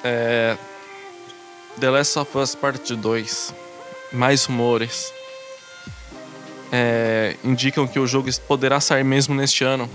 É, 0.09 0.57
The 1.81 1.91
Last 1.91 2.17
of 2.19 2.39
Us 2.39 2.55
Part 2.55 2.95
2. 2.95 3.55
Mais 4.13 4.45
rumores. 4.45 5.13
É, 6.71 7.35
indicam 7.43 7.89
que 7.89 7.99
o 7.99 8.07
jogo 8.07 8.31
poderá 8.47 8.79
sair 8.79 9.03
mesmo 9.03 9.35
neste 9.35 9.65
ano. 9.65 9.91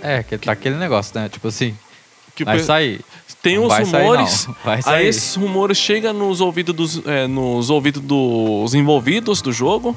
É, 0.00 0.22
que 0.22 0.38
tá 0.38 0.52
aquele 0.52 0.76
negócio, 0.76 1.18
né? 1.18 1.28
Tipo 1.28 1.48
assim, 1.48 1.76
Que 2.36 2.44
vai 2.44 2.60
sair. 2.60 3.00
Tem 3.42 3.56
Não 3.56 3.64
uns 3.64 3.68
vai 3.68 3.84
sair, 3.84 4.02
rumores. 4.02 4.46
não. 4.46 4.56
Vai 4.64 4.76
aí 4.76 4.82
sair. 4.82 5.06
esses 5.08 5.34
rumores 5.34 5.76
chegam 5.78 6.12
nos 6.12 6.40
ouvidos 6.40 6.74
dos, 6.74 7.06
é, 7.06 7.26
nos 7.26 7.68
ouvidos 7.68 8.02
dos 8.02 8.74
envolvidos 8.74 9.42
do 9.42 9.52
jogo. 9.52 9.96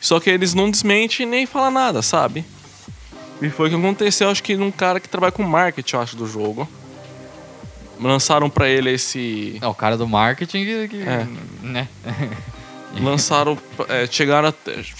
Só 0.00 0.20
que 0.20 0.30
eles 0.30 0.54
não 0.54 0.70
desmentem 0.70 1.26
nem 1.26 1.44
falam 1.44 1.72
nada, 1.72 2.02
sabe? 2.02 2.44
E 3.42 3.50
foi 3.50 3.66
o 3.68 3.70
que 3.70 3.76
aconteceu, 3.76 4.30
acho 4.30 4.42
que 4.42 4.56
num 4.56 4.70
cara 4.70 4.98
que 4.98 5.08
trabalha 5.08 5.32
com 5.32 5.42
marketing, 5.42 5.96
eu 5.96 6.00
acho, 6.02 6.16
do 6.16 6.26
jogo. 6.26 6.66
Lançaram 8.00 8.48
pra 8.50 8.68
ele 8.68 8.90
esse. 8.92 9.58
É 9.60 9.66
o 9.66 9.74
cara 9.74 9.96
do 9.96 10.06
marketing 10.06 10.64
que. 10.64 10.88
que- 10.88 11.02
É. 11.02 11.26
Né? 11.62 11.88
Lançaram. 13.00 13.58
é, 13.88 14.06
chegaram 14.06 14.52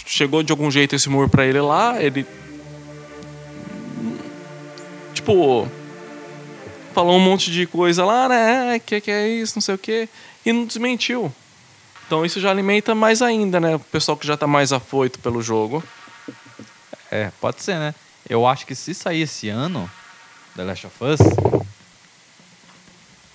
chegou 0.07 0.43
de 0.43 0.53
algum 0.53 0.71
jeito 0.71 0.95
esse 0.95 1.09
humor 1.09 1.29
pra 1.29 1.47
ele 1.47 1.61
lá, 1.61 2.03
ele. 2.03 2.27
Tipo. 5.15 5.69
Falou 6.95 7.17
um 7.17 7.21
monte 7.21 7.51
de 7.51 7.67
coisa 7.67 8.05
lá, 8.07 8.27
né? 8.29 8.79
Que 8.79 9.01
que 9.03 9.11
é 9.11 9.29
isso, 9.29 9.55
não 9.57 9.61
sei 9.63 9.75
o 9.75 9.79
quê. 9.79 10.09
E 10.47 10.53
não 10.53 10.65
desmentiu. 10.65 11.31
Então 12.07 12.25
isso 12.25 12.41
já 12.41 12.51
alimenta 12.51 12.95
mais 12.95 13.21
ainda, 13.21 13.61
né? 13.61 13.77
O 13.77 13.81
pessoal 13.81 14.17
que 14.17 14.27
já 14.27 14.37
tá 14.37 14.47
mais 14.47 14.73
afoito 14.73 15.19
pelo 15.19 15.43
jogo. 15.43 15.83
É, 17.11 17.31
pode 17.41 17.63
ser, 17.63 17.75
né? 17.79 17.95
Eu 18.29 18.47
acho 18.47 18.67
que 18.67 18.75
se 18.75 18.95
sair 18.95 19.23
esse 19.23 19.49
ano, 19.49 19.91
The 20.57 20.65
Last 20.65 20.87
of 20.87 20.97
Us. 21.05 21.21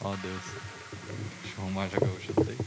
Oh 0.04 0.16
Deus. 0.18 0.42
Deixa 1.44 1.58
eu 1.58 1.64
arrumar 1.64 1.88
já 1.88 1.98
que 1.98 2.04
eu 2.04 2.20
chutei. 2.26 2.58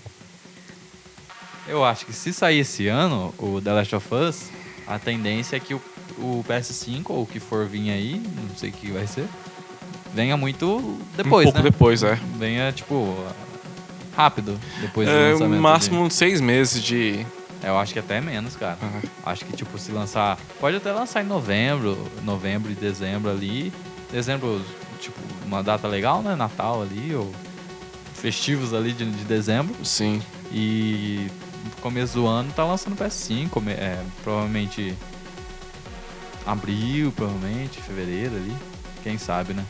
Eu 1.66 1.84
acho 1.84 2.06
que 2.06 2.12
se 2.12 2.32
sair 2.32 2.60
esse 2.60 2.86
ano, 2.88 3.34
o 3.38 3.60
The 3.60 3.72
Last 3.72 3.94
of 3.96 4.14
Us, 4.14 4.50
a 4.86 4.98
tendência 4.98 5.56
é 5.56 5.60
que 5.60 5.74
o, 5.74 5.82
o 6.18 6.44
PS5, 6.48 7.04
ou 7.08 7.22
o 7.22 7.26
que 7.26 7.40
for 7.40 7.66
vir 7.66 7.90
aí, 7.90 8.22
não 8.48 8.56
sei 8.56 8.70
o 8.70 8.72
que 8.72 8.90
vai 8.90 9.06
ser, 9.06 9.26
venha 10.14 10.36
muito 10.36 10.98
depois, 11.16 11.46
um 11.48 11.52
pouco 11.52 11.58
né? 11.58 11.70
depois, 11.70 12.02
é. 12.02 12.18
Venha, 12.38 12.70
tipo, 12.72 13.16
rápido 14.16 14.60
depois 14.80 15.08
do 15.08 15.14
é 15.14 15.32
lançamento. 15.32 15.60
máximo 15.60 16.10
seis 16.10 16.40
meses 16.40 16.82
de. 16.82 17.26
É, 17.64 17.68
Eu 17.68 17.78
acho 17.78 17.92
que 17.92 17.98
até 17.98 18.20
menos, 18.20 18.56
cara. 18.56 18.78
Uhum. 18.82 19.00
Acho 19.24 19.44
que, 19.44 19.56
tipo, 19.56 19.78
se 19.78 19.90
lançar. 19.92 20.38
Pode 20.60 20.76
até 20.76 20.92
lançar 20.92 21.22
em 21.22 21.26
novembro, 21.26 21.96
novembro 22.22 22.70
e 22.70 22.74
dezembro 22.74 23.30
ali. 23.30 23.72
Dezembro, 24.12 24.60
tipo, 25.00 25.18
uma 25.46 25.62
data 25.62 25.88
legal, 25.88 26.22
né? 26.22 26.34
Natal 26.36 26.82
ali, 26.82 27.14
ou 27.14 27.32
festivos 28.14 28.72
ali 28.74 28.92
de, 28.92 29.04
de 29.10 29.24
dezembro. 29.24 29.74
Sim. 29.84 30.22
E 30.52 31.26
no 31.64 31.70
começo 31.80 32.14
do 32.14 32.26
ano 32.26 32.52
tá 32.54 32.64
lançando 32.64 32.96
PS5, 32.96 33.48
come- 33.48 33.72
é, 33.72 34.02
provavelmente 34.22 34.94
abril, 36.46 37.12
provavelmente, 37.12 37.80
fevereiro 37.80 38.36
ali. 38.36 38.54
Quem 39.02 39.18
sabe, 39.18 39.54
né? 39.54 39.64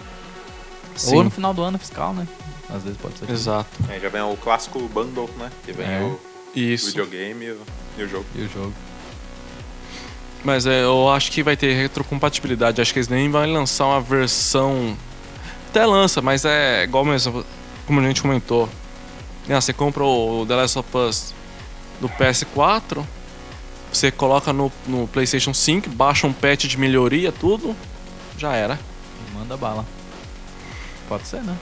Sim. 0.96 1.16
Ou 1.16 1.24
no 1.24 1.30
final 1.30 1.52
do 1.54 1.62
ano 1.62 1.78
fiscal, 1.78 2.12
né? 2.12 2.26
Às 2.68 2.82
vezes 2.82 2.98
pode 2.98 3.18
ser. 3.18 3.30
Exato. 3.30 3.68
Aí 3.88 4.00
já 4.00 4.08
vem 4.08 4.22
o 4.22 4.36
clássico 4.36 4.80
bundle, 4.88 5.28
né? 5.38 5.50
Que 5.64 5.72
vem 5.72 5.86
É. 5.86 6.00
o 6.02 6.18
Isso. 6.54 6.86
videogame 6.88 7.50
o, 7.50 7.60
e 7.98 8.02
o 8.02 8.08
jogo. 8.08 8.26
E 8.34 8.42
o 8.42 8.48
jogo. 8.48 8.72
Mas 10.44 10.66
é, 10.66 10.84
eu 10.84 11.08
acho 11.10 11.30
que 11.32 11.42
vai 11.42 11.56
ter 11.56 11.72
retrocompatibilidade. 11.74 12.80
Acho 12.80 12.92
que 12.92 12.98
eles 12.98 13.08
nem 13.08 13.30
vão 13.30 13.50
lançar 13.50 13.86
uma 13.86 14.00
versão. 14.00 14.96
Até 15.70 15.84
lança, 15.86 16.20
mas 16.20 16.44
é 16.44 16.84
igual 16.84 17.04
mesmo, 17.04 17.44
como 17.86 18.00
a 18.00 18.02
gente 18.02 18.20
comentou. 18.20 18.68
Ah, 19.48 19.60
você 19.60 19.72
compra 19.72 20.04
o 20.04 20.44
The 20.46 20.54
Last 20.54 20.78
of 20.78 20.96
Us 20.96 21.34
do 22.00 22.08
PS4, 22.08 23.04
você 23.92 24.10
coloca 24.10 24.52
no, 24.52 24.72
no 24.86 25.06
PlayStation 25.08 25.54
5, 25.54 25.90
baixa 25.90 26.26
um 26.26 26.32
patch 26.32 26.64
de 26.66 26.78
melhoria, 26.78 27.30
tudo, 27.32 27.74
já 28.38 28.54
era. 28.54 28.78
Manda 29.32 29.56
bala. 29.56 29.84
Pode 31.08 31.26
ser, 31.26 31.42
né? 31.42 31.56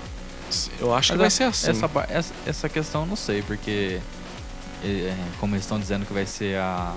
Eu 0.78 0.94
acho 0.94 1.12
que 1.12 1.18
Mas 1.18 1.18
vai 1.18 1.26
é- 1.26 1.30
ser 1.30 1.44
assim. 1.44 1.70
Essa, 1.70 1.90
essa, 2.08 2.34
essa 2.46 2.68
questão 2.68 3.02
eu 3.02 3.06
não 3.06 3.16
sei, 3.16 3.42
porque 3.42 4.00
como 5.38 5.54
eles 5.54 5.64
estão 5.64 5.78
dizendo 5.78 6.04
que 6.06 6.12
vai 6.12 6.26
ser 6.26 6.56
a, 6.58 6.94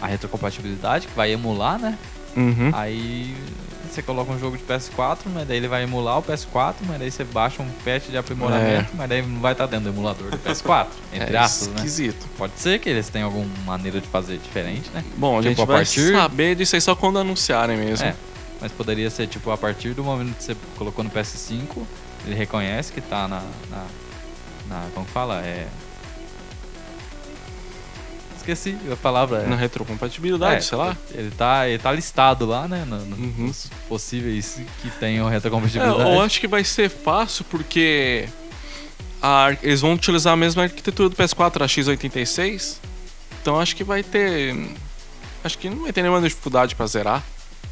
a 0.00 0.06
retrocompatibilidade, 0.06 1.06
que 1.06 1.14
vai 1.14 1.30
emular, 1.32 1.78
né? 1.78 1.98
Uhum. 2.36 2.70
Aí 2.72 3.36
você 3.90 4.00
coloca 4.02 4.32
um 4.32 4.38
jogo 4.38 4.56
de 4.56 4.64
PS4, 4.64 5.18
mas 5.34 5.46
daí 5.46 5.58
ele 5.58 5.68
vai 5.68 5.82
emular 5.82 6.18
o 6.18 6.22
PS4, 6.22 6.76
mas 6.86 6.98
daí 6.98 7.10
você 7.10 7.24
baixa 7.24 7.62
um 7.62 7.68
patch 7.84 8.08
de 8.08 8.16
aprimoramento, 8.16 8.90
mas 8.96 9.06
daí 9.08 9.20
não 9.20 9.38
vai 9.40 9.52
estar 9.52 9.66
dentro 9.66 9.84
do 9.92 9.96
emulador 9.96 10.30
do 10.30 10.38
PS4, 10.38 10.86
entre 11.12 11.36
é 11.36 11.38
aspas, 11.38 11.68
né? 11.68 11.74
esquisito. 11.76 12.26
Pode 12.38 12.54
ser 12.56 12.78
que 12.78 12.88
eles 12.88 13.10
tenham 13.10 13.26
alguma 13.28 13.46
maneira 13.66 14.00
de 14.00 14.06
fazer 14.08 14.38
diferente, 14.38 14.88
né? 14.94 15.04
Bom, 15.18 15.38
a 15.38 15.42
Tipo, 15.42 15.48
gente 15.50 15.60
a 15.60 15.64
vai 15.66 15.76
partir- 15.76 16.12
saber 16.12 16.54
disso 16.56 16.74
aí 16.74 16.80
só 16.80 16.94
quando 16.96 17.18
anunciarem 17.18 17.76
mesmo. 17.76 18.06
É, 18.06 18.14
mas 18.62 18.72
poderia 18.72 19.10
ser 19.10 19.26
tipo 19.26 19.50
a 19.50 19.58
partir 19.58 19.92
do 19.92 20.02
momento 20.02 20.34
que 20.36 20.42
você 20.44 20.56
colocou 20.78 21.04
no 21.04 21.10
PS5, 21.10 21.82
ele 22.24 22.34
reconhece 22.34 22.90
que 22.92 23.00
tá 23.02 23.28
na. 23.28 23.42
na, 23.70 23.84
na- 24.70 24.86
como 24.94 25.04
que 25.04 25.12
fala? 25.12 25.42
É. 25.42 25.66
Esqueci 28.42 28.76
a 28.92 28.96
palavra. 28.96 29.38
É. 29.42 29.46
Na 29.46 29.56
retrocompatibilidade, 29.56 30.56
É, 30.56 30.60
sei 30.60 30.76
lá. 30.76 30.96
Ele 31.12 31.30
tá, 31.30 31.68
ele 31.68 31.78
tá 31.78 31.92
listado 31.92 32.44
lá, 32.44 32.66
né? 32.68 32.84
no- 32.86 33.04
no- 33.04 33.16
Uhum. 33.16 33.34
Nos 33.46 33.70
possíveis 33.88 34.60
que 34.82 34.90
tenham 34.90 35.28
É, 35.28 35.32
retrocompatibilidade. 35.32 36.00
eu 36.10 36.20
acho 36.20 36.40
que 36.40 36.48
vai 36.48 36.64
ser 36.64 36.88
fácil 36.90 37.44
porque 37.48 38.28
a 39.22 39.56
eles 39.62 39.80
vão 39.80 39.94
utilizar 39.94 40.32
a 40.32 40.36
mesma 40.36 40.64
arquitetura 40.64 41.08
do 41.08 41.16
PS4, 41.16 41.62
a 41.62 41.66
x86. 41.68 42.78
Então 43.40 43.58
acho 43.60 43.74
que 43.76 43.84
vai 43.84 44.02
ter. 44.02 44.54
Acho 45.44 45.56
que 45.58 45.68
não 45.70 45.82
vai 45.82 45.92
ter 45.92 46.02
nenhuma 46.02 46.20
dificuldade 46.20 46.74
pra 46.74 46.86
zerar. 46.86 47.22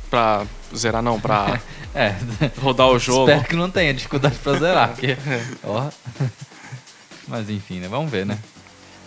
Pra 0.09 0.45
zerar 0.77 1.03
não, 1.03 1.21
pra 1.21 1.61
É, 1.95 2.15
rodar 2.63 2.87
o 2.89 2.99
jogo. 2.99 3.29
espero 3.31 3.49
que 3.49 3.57
não 3.57 3.69
tenha 3.71 3.93
dificuldade 3.95 4.37
pra 4.37 4.53
zerar, 4.59 4.89
porque. 4.91 5.17
Ó. 5.65 5.89
Mas 7.29 7.49
enfim, 7.49 7.79
né? 7.81 7.87
Vamos 7.89 8.11
ver, 8.11 8.27
né? 8.27 8.39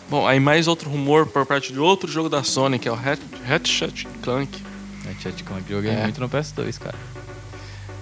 Bom, 0.09 0.27
aí 0.27 0.39
mais 0.39 0.67
outro 0.67 0.89
rumor 0.89 1.25
por 1.25 1.45
parte 1.45 1.73
de 1.73 1.79
outro 1.79 2.11
jogo 2.11 2.29
da 2.29 2.43
Sony, 2.43 2.77
que 2.77 2.87
é 2.87 2.91
o 2.91 2.95
Ratchet 2.95 4.07
Clank. 4.21 4.61
Chat 5.19 5.43
Clank 5.43 5.63
joguei 5.69 5.91
É. 5.91 6.03
muito 6.03 6.19
no 6.19 6.27
PS2, 6.29 6.77
cara. 6.79 6.95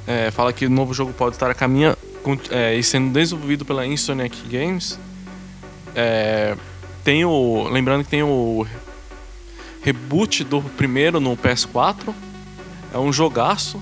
É, 0.07 0.31
fala 0.31 0.51
que 0.51 0.65
o 0.65 0.69
novo 0.69 0.93
jogo 0.93 1.13
pode 1.13 1.35
estar 1.35 1.49
a 1.49 1.53
caminho 1.53 1.95
é, 2.49 2.75
e 2.75 2.83
sendo 2.83 3.11
desenvolvido 3.11 3.63
pela 3.63 3.85
Insomniac 3.85 4.35
Games. 4.47 4.97
É, 5.95 6.55
tem 7.03 7.23
o, 7.25 7.67
lembrando 7.69 8.03
que 8.03 8.09
tem 8.09 8.23
o 8.23 8.65
reboot 9.83 10.43
do 10.43 10.61
primeiro 10.61 11.19
no 11.19 11.37
PS4. 11.37 12.13
É 12.93 12.97
um 12.97 13.13
jogaço. 13.13 13.81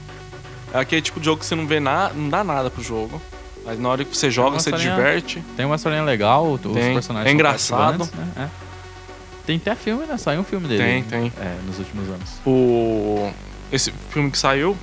É 0.73 0.79
aquele 0.79 1.01
tipo 1.01 1.19
de 1.19 1.25
jogo 1.25 1.39
que 1.39 1.45
você 1.45 1.55
não 1.55 1.65
vê 1.65 1.79
nada, 1.79 2.13
não 2.13 2.29
dá 2.29 2.43
nada 2.43 2.69
pro 2.69 2.83
jogo. 2.83 3.21
Mas 3.69 3.79
na 3.79 3.89
hora 3.89 4.03
que 4.03 4.17
você 4.17 4.31
joga, 4.31 4.59
você 4.59 4.69
historinha- 4.71 4.95
diverte. 4.95 5.43
Tem 5.55 5.63
uma 5.65 5.75
historinha 5.75 6.03
legal, 6.03 6.53
os 6.53 6.59
Tem. 6.61 6.93
personagens 6.93 7.25
É 7.25 7.29
são 7.29 7.33
engraçado. 7.35 8.09
Né? 8.15 8.27
É. 8.35 8.47
Tem 9.45 9.57
até 9.57 9.75
filme, 9.75 10.05
né? 10.07 10.17
Saiu 10.17 10.41
um 10.41 10.43
filme 10.43 10.67
dele. 10.67 10.83
Tem, 10.83 11.03
tem. 11.03 11.33
É, 11.39 11.55
nos 11.67 11.77
últimos 11.77 12.07
anos. 12.09 12.29
O 12.45 13.31
esse 13.71 13.91
filme 14.09 14.31
que 14.31 14.37
saiu 14.39 14.75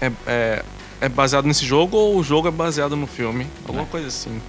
é, 0.00 0.12
é, 0.26 0.62
é 1.00 1.08
baseado 1.08 1.46
nesse 1.46 1.64
jogo 1.64 1.96
ou 1.96 2.18
o 2.18 2.22
jogo 2.22 2.48
é 2.48 2.50
baseado 2.50 2.96
no 2.96 3.06
filme? 3.06 3.46
Alguma 3.66 3.84
É. 3.84 3.86
coisa 3.86 4.08
assim. 4.08 4.40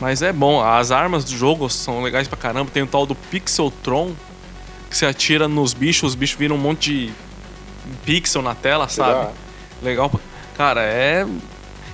Mas 0.00 0.22
é 0.22 0.32
bom, 0.32 0.62
as 0.64 0.90
armas 0.90 1.24
do 1.24 1.36
jogo 1.36 1.68
são 1.68 2.02
legais 2.02 2.26
pra 2.26 2.36
caramba. 2.38 2.70
Tem 2.72 2.82
o 2.82 2.86
tal 2.86 3.04
do 3.06 3.14
Pixeltron, 3.14 4.12
que 4.90 4.96
você 4.96 5.04
atira 5.06 5.46
nos 5.46 5.72
bichos, 5.74 6.10
os 6.10 6.14
bichos 6.14 6.38
viram 6.38 6.56
um 6.56 6.58
monte 6.58 7.06
de 7.08 7.12
pixel 8.04 8.40
na 8.42 8.54
tela, 8.54 8.88
sabe? 8.88 9.30
Legal. 9.82 10.08
pra- 10.08 10.20
Cara, 10.56 10.82
é. 10.82 11.26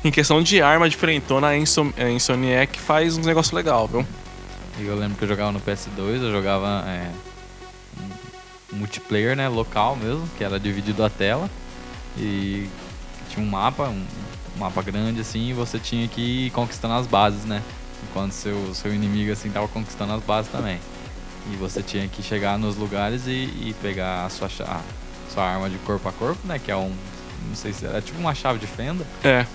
Em 0.04 0.10
questão 0.10 0.42
de 0.42 0.62
arma 0.62 0.88
diferentona, 0.88 1.48
a 1.48 1.56
Insom- 1.58 1.92
a 1.96 2.08
Insomniac 2.08 2.78
faz 2.80 3.16
uns 3.18 3.26
negócios 3.26 3.52
legal, 3.52 3.86
viu? 3.86 4.06
Eu 4.78 4.96
lembro 4.96 5.18
que 5.18 5.24
eu 5.24 5.28
jogava 5.28 5.52
no 5.52 5.60
PS2, 5.60 6.22
eu 6.22 6.30
jogava 6.32 6.82
é, 6.86 7.10
multiplayer, 8.72 9.36
né? 9.36 9.48
Local 9.48 9.96
mesmo, 9.96 10.26
que 10.38 10.44
era 10.44 10.58
dividido 10.58 11.04
a 11.04 11.10
tela. 11.10 11.50
E 12.16 12.66
tinha 13.28 13.44
um 13.44 13.48
mapa, 13.48 13.84
um, 13.88 14.04
mapa 14.56 14.82
grande 14.82 15.20
assim, 15.20 15.50
e 15.50 15.52
você 15.52 15.78
tinha 15.78 16.08
que 16.08 16.46
ir 16.46 16.50
conquistando 16.50 16.94
as 16.94 17.06
bases, 17.06 17.44
né? 17.44 17.62
Enquanto 18.08 18.32
seu, 18.32 18.74
seu 18.74 18.94
inimigo 18.94 19.30
assim 19.32 19.50
tava 19.50 19.68
conquistando 19.68 20.12
as 20.14 20.22
bases 20.22 20.50
também. 20.50 20.78
E 21.52 21.56
você 21.56 21.82
tinha 21.82 22.06
que 22.08 22.22
chegar 22.22 22.58
nos 22.58 22.76
lugares 22.76 23.26
e, 23.26 23.30
e 23.30 23.76
pegar 23.82 24.24
a 24.24 24.30
sua, 24.30 24.48
a 24.66 24.80
sua 25.32 25.44
arma 25.44 25.68
de 25.68 25.76
corpo 25.78 26.08
a 26.08 26.12
corpo, 26.12 26.40
né? 26.46 26.58
Que 26.58 26.70
é 26.70 26.76
um. 26.76 26.92
Não 27.48 27.54
sei 27.54 27.72
se 27.72 27.86
era 27.86 28.00
tipo 28.02 28.18
uma 28.18 28.34
chave 28.34 28.58
de 28.58 28.66
fenda 28.66 29.04
É. 29.24 29.46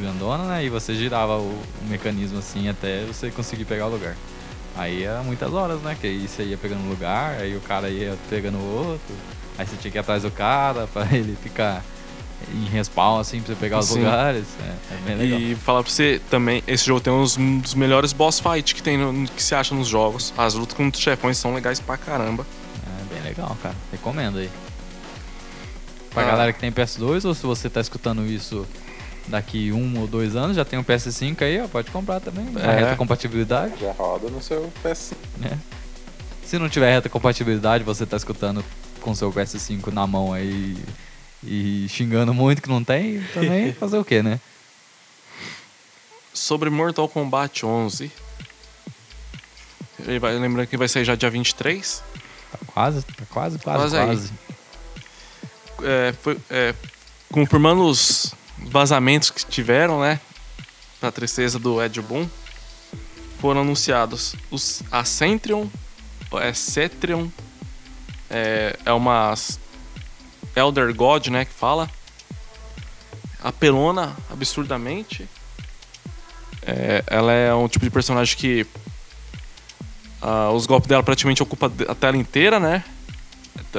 grandona, 0.00 0.44
né? 0.44 0.64
E 0.64 0.68
você 0.68 0.94
girava 0.94 1.36
o, 1.38 1.42
o 1.50 1.84
mecanismo 1.88 2.38
assim 2.38 2.68
até 2.68 3.04
você 3.04 3.30
conseguir 3.30 3.64
pegar 3.64 3.86
o 3.86 3.90
lugar. 3.90 4.16
Aí 4.76 5.02
era 5.04 5.22
muitas 5.22 5.52
horas, 5.52 5.80
né? 5.82 5.96
Que 6.00 6.06
aí 6.06 6.26
você 6.28 6.44
ia 6.44 6.56
pegando 6.56 6.88
lugar, 6.88 7.36
aí 7.40 7.56
o 7.56 7.60
cara 7.60 7.88
ia 7.90 8.16
pegando 8.30 8.56
o 8.58 8.86
outro, 8.88 9.14
aí 9.58 9.66
você 9.66 9.76
tinha 9.76 9.90
que 9.92 9.98
ir 9.98 10.00
atrás 10.00 10.22
do 10.22 10.30
cara 10.30 10.86
pra 10.86 11.04
ele 11.14 11.36
ficar 11.42 11.84
em 12.52 12.64
respawn 12.64 13.20
assim 13.20 13.40
pra 13.40 13.54
você 13.54 13.60
pegar 13.60 13.78
os 13.80 13.86
Sim. 13.86 13.98
lugares. 13.98 14.46
É, 14.60 14.94
é 14.94 14.98
bem 15.06 15.16
legal. 15.16 15.38
E 15.40 15.54
falar 15.54 15.82
pra 15.82 15.92
você 15.92 16.20
também, 16.30 16.62
esse 16.66 16.84
jogo 16.86 17.00
tem 17.00 17.12
uns 17.12 17.36
um 17.36 17.58
dos 17.58 17.74
melhores 17.74 18.12
boss 18.12 18.40
fight 18.40 18.74
que 18.74 18.82
tem 18.82 18.96
no- 18.96 19.28
que 19.28 19.42
se 19.42 19.54
acha 19.54 19.74
nos 19.74 19.86
jogos. 19.88 20.32
As 20.38 20.54
lutas 20.54 20.74
com 20.76 20.88
os 20.88 20.98
chefões 20.98 21.36
são 21.38 21.54
legais 21.54 21.78
pra 21.78 21.96
caramba. 21.96 22.46
É 22.84 23.14
bem 23.14 23.22
legal, 23.22 23.56
cara. 23.62 23.74
Recomendo 23.92 24.38
aí. 24.38 24.50
Pra 26.10 26.22
Ah. 26.22 26.26
galera 26.26 26.52
que 26.52 26.58
tem 26.60 26.70
PS2 26.72 27.24
ou 27.24 27.34
se 27.34 27.42
você 27.46 27.70
tá 27.70 27.80
escutando 27.80 28.24
isso 28.26 28.66
daqui 29.28 29.72
um 29.72 29.98
ou 30.00 30.06
dois 30.06 30.34
anos, 30.36 30.56
já 30.56 30.64
tem 30.64 30.78
um 30.78 30.84
PS5 30.84 31.42
aí, 31.42 31.60
ó, 31.60 31.68
pode 31.68 31.90
comprar 31.90 32.20
também. 32.20 32.46
A 32.56 32.72
É. 32.72 32.80
reta 32.80 32.96
compatibilidade. 32.96 33.74
Já 33.80 33.92
roda 33.92 34.28
no 34.28 34.42
seu 34.42 34.72
PS. 34.82 35.12
né? 35.38 35.58
Se 36.44 36.58
não 36.58 36.68
tiver 36.68 36.92
reta 36.92 37.08
compatibilidade, 37.08 37.82
você 37.84 38.04
tá 38.04 38.16
escutando 38.16 38.64
com 39.00 39.14
seu 39.14 39.32
PS5 39.32 39.92
na 39.92 40.06
mão 40.06 40.32
aí 40.32 40.76
e 41.42 41.86
xingando 41.88 42.32
muito 42.34 42.60
que 42.62 42.68
não 42.68 42.84
tem, 42.84 43.22
também 43.34 43.72
fazer 43.74 43.96
o 43.98 44.04
quê, 44.04 44.22
né? 44.22 44.38
Sobre 46.34 46.70
Mortal 46.70 47.08
Kombat 47.08 47.64
11. 47.66 48.10
Ele 50.06 50.18
vai, 50.18 50.34
lembrando 50.38 50.66
que 50.66 50.76
vai 50.76 50.88
sair 50.88 51.04
já 51.04 51.14
dia 51.14 51.30
23. 51.30 52.02
Tá 52.50 52.58
quase, 52.66 53.02
tá 53.02 53.24
quase, 53.30 53.58
quase, 53.58 53.94
Quase 53.96 53.96
quase. 53.96 54.32
É, 55.84 56.12
foi, 56.20 56.38
é, 56.50 56.74
confirmando 57.30 57.84
os 57.84 58.34
vazamentos 58.66 59.30
que 59.30 59.44
tiveram, 59.46 60.00
né? 60.00 60.20
Pra 61.00 61.10
tristeza 61.10 61.58
do 61.58 61.82
Ed 61.82 62.00
Boon. 62.00 62.28
Foram 63.40 63.62
anunciados 63.62 64.36
os 64.50 64.82
Ascentrion, 64.90 65.66
é 66.40 66.52
Cetrion, 66.52 67.28
é, 68.30 68.78
é 68.84 68.92
uma 68.92 69.34
Elder 70.54 70.94
God, 70.94 71.26
né, 71.28 71.44
que 71.44 71.52
fala. 71.52 71.90
Apelona 73.42 74.16
absurdamente. 74.30 75.28
É, 76.64 77.02
ela 77.08 77.32
é 77.32 77.52
um 77.52 77.66
tipo 77.66 77.84
de 77.84 77.90
personagem 77.90 78.36
que 78.36 78.66
ah, 80.20 80.50
os 80.52 80.64
golpes 80.64 80.88
dela 80.88 81.02
praticamente 81.02 81.42
ocupam 81.42 81.72
a 81.88 81.94
tela 81.94 82.16
inteira, 82.16 82.60
né? 82.60 82.84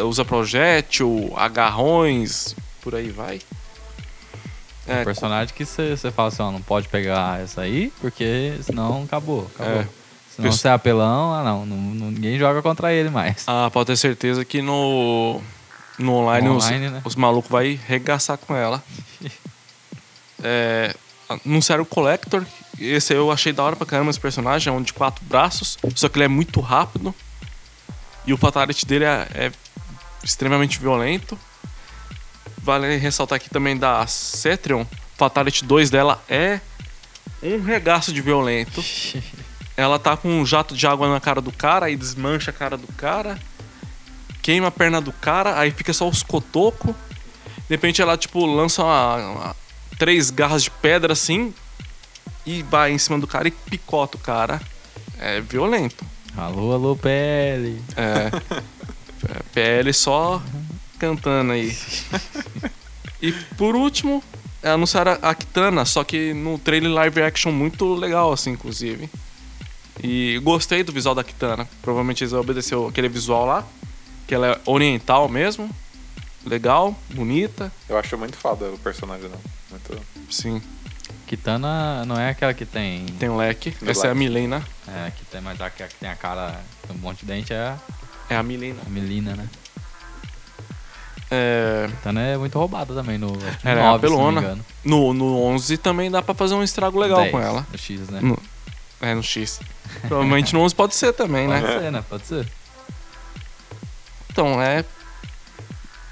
Usa 0.06 0.26
projétil, 0.26 1.32
agarrões, 1.38 2.56
por 2.82 2.94
aí 2.94 3.10
vai. 3.10 3.40
É, 4.88 5.02
Um 5.02 5.06
personagem 5.06 5.54
que 5.54 5.64
você 5.66 5.96
fala 6.12 6.28
assim, 6.28 6.42
ó, 6.42 6.52
não 6.52 6.62
pode 6.62 6.90
pegar 6.90 7.40
essa 7.42 7.62
aí, 7.62 7.92
porque 8.02 8.54
senão 8.62 9.04
acabou, 9.04 9.50
acabou. 9.56 9.82
É. 9.82 9.88
Isso. 10.48 10.58
você 10.58 10.68
é 10.68 10.72
apelão, 10.72 11.32
ah 11.34 11.44
não, 11.44 11.66
não- 11.66 11.78
não- 11.78 12.12
ninguém 12.12 12.38
joga 12.40 12.62
contra 12.62 12.92
ele 12.92 13.10
mais. 13.10 13.44
Ah, 13.48 13.70
pode 13.72 13.88
ter 13.88 13.96
certeza 13.98 14.44
que 14.44 14.62
no, 14.64 15.40
no 16.00 16.14
online, 16.16 16.48
No 16.48 16.58
os, 16.58 16.66
online, 16.66 16.90
né? 16.90 17.02
os 17.06 17.16
malucos 17.16 17.52
vai 17.52 17.80
regaçar 17.88 18.38
com 18.38 18.56
ela. 18.56 18.84
é, 20.44 20.94
anunciaram 21.30 21.84
o 21.84 21.86
Collector. 21.86 22.44
Esse 22.80 23.14
eu 23.14 23.32
achei 23.32 23.54
da 23.54 23.64
hora 23.64 23.76
pra 23.76 23.86
caramba 23.86 24.10
esse 24.10 24.20
personagem. 24.20 24.74
É 24.74 24.76
um 24.76 24.82
de 24.82 24.94
quatro 24.94 25.24
braços. 25.26 25.78
Só 25.96 26.10
que 26.10 26.18
ele 26.18 26.26
é 26.26 26.28
muito 26.28 26.60
rápido. 26.60 27.14
E 28.26 28.34
o 28.34 28.38
fatality 28.38 28.86
dele 28.86 29.06
é, 29.06 29.28
é 29.36 29.52
extremamente 30.24 30.80
violento. 30.80 31.38
Vale 32.64 32.96
ressaltar 32.98 33.36
aqui 33.36 33.50
também 33.50 33.76
da 33.78 34.08
Cetrion. 34.08 34.86
Fatality 35.18 35.66
2 35.66 35.90
dela 35.90 36.24
é 36.30 36.60
um 37.42 37.62
regaço 37.62 38.14
de 38.14 38.22
violento. 38.22 38.84
Ela 39.76 39.98
tá 40.00 40.16
com 40.16 40.30
um 40.30 40.46
jato 40.46 40.76
de 40.76 40.86
água 40.88 41.12
na 41.12 41.20
cara 41.20 41.42
do 41.42 41.52
cara, 41.52 41.88
aí 41.88 41.96
desmancha 41.96 42.52
a 42.52 42.54
cara 42.54 42.78
do 42.78 42.88
cara, 42.94 43.40
queima 44.42 44.68
a 44.68 44.72
perna 44.72 45.02
do 45.02 45.12
cara, 45.12 45.58
aí 45.60 45.72
fica 45.72 45.92
só 45.92 46.08
os 46.08 46.22
cotocos. 46.22 46.96
De 47.68 47.70
repente 47.76 48.00
ela, 48.02 48.16
tipo, 48.16 48.46
lança 48.46 48.84
uma- 48.84 49.16
uma- 49.16 49.56
três 49.98 50.30
garras 50.30 50.64
de 50.64 50.70
pedra 50.70 51.14
assim 51.14 51.54
e 52.46 52.62
vai 52.64 52.92
em 52.92 52.98
cima 53.00 53.18
do 53.20 53.26
cara 53.26 53.48
e 53.48 53.52
picota 53.52 54.16
o 54.16 54.20
cara. 54.20 54.62
É 55.20 55.42
violento. 55.42 56.06
Alô, 56.38 56.72
alô, 56.74 56.96
pele. 56.96 57.82
É. 57.98 58.30
é, 59.28 59.42
PL 59.54 59.92
só 59.94 60.42
cantando 61.04 61.52
aí. 61.52 61.76
E 63.22 63.32
por 63.58 63.76
último, 63.76 64.24
é, 64.62 64.70
anunciaram 64.70 65.18
a 65.22 65.36
Kitana, 65.36 65.84
só 65.84 66.04
que 66.04 66.34
no 66.34 66.58
trailer 66.58 66.92
live 66.92 67.22
action 67.22 67.52
muito 67.52 67.94
legal, 67.94 68.32
assim, 68.32 68.52
inclusive. 68.52 69.10
E 70.02 70.40
gostei 70.44 70.82
do 70.84 70.92
visual 70.94 71.14
da 71.14 71.24
Kitana. 71.24 71.68
Provavelmente 71.82 72.24
eles 72.24 72.34
obedeceu 72.34 72.88
aquele 72.88 73.10
visual 73.10 73.46
lá. 73.46 73.68
Que 74.26 74.34
ela 74.34 74.48
é 74.48 74.60
oriental 74.66 75.28
mesmo. 75.28 75.70
Legal, 76.46 76.96
bonita. 77.14 77.72
Eu 77.90 77.98
acho 77.98 78.18
muito 78.18 78.38
foda 78.38 78.66
o 78.72 78.78
personagem, 78.78 79.30
não. 79.30 79.40
Muito. 79.70 80.00
Sim, 80.30 80.62
Kitana 81.28 82.06
não 82.06 82.18
é 82.20 82.30
aquela 82.30 82.54
que 82.54 82.66
tem. 82.66 83.06
tem 83.20 83.30
um 83.30 83.38
leque. 83.38 83.72
Do 83.72 83.90
Essa 83.92 84.08
é 84.08 84.10
a 84.10 84.14
leque. 84.14 84.20
Milena. 84.26 84.66
É, 84.88 85.12
que 85.12 85.26
tem, 85.26 85.42
mas 85.42 85.60
a 85.60 85.70
que 85.70 85.84
tem 86.00 86.10
a 86.10 86.16
cara 86.16 86.60
com 86.88 86.94
um 86.94 86.98
monte 86.98 87.20
de 87.20 87.26
dente 87.26 87.54
é 87.54 87.58
a, 87.58 87.78
É 88.30 88.36
a 88.38 88.44
Milena. 88.44 88.80
a 88.86 88.90
Melina, 88.90 89.36
né? 89.36 89.48
É, 91.36 91.88
Kitana 91.90 92.22
é 92.22 92.38
muito 92.38 92.58
roubada 92.60 92.94
também 92.94 93.18
no, 93.18 93.34
acho 93.36 93.68
é 93.68 93.74
9, 93.74 93.76
se 93.76 93.76
não 93.76 93.84
me 93.84 93.96
apelona. 93.96 94.42
engano. 94.42 94.66
no, 94.84 95.14
no 95.14 95.42
11 95.44 95.78
também 95.78 96.12
dá 96.12 96.22
pra 96.22 96.36
fazer 96.36 96.54
um 96.54 96.62
estrago 96.62 97.00
legal 97.00 97.22
10, 97.22 97.32
com 97.32 97.40
ela. 97.40 97.66
No 97.72 97.78
X, 97.78 98.10
né? 98.10 98.20
No, 98.22 98.38
é, 99.02 99.16
no 99.16 99.24
X. 99.24 99.60
Provavelmente 100.08 100.54
no 100.54 100.62
11 100.62 100.76
pode 100.76 100.96
ser 100.96 101.12
também, 101.14 101.48
né? 101.48 101.60
Pode 101.60 101.74
ser, 101.74 101.92
né? 101.92 102.04
Pode 102.10 102.28
ser. 102.28 102.48
Então, 104.32 104.62
é. 104.62 104.86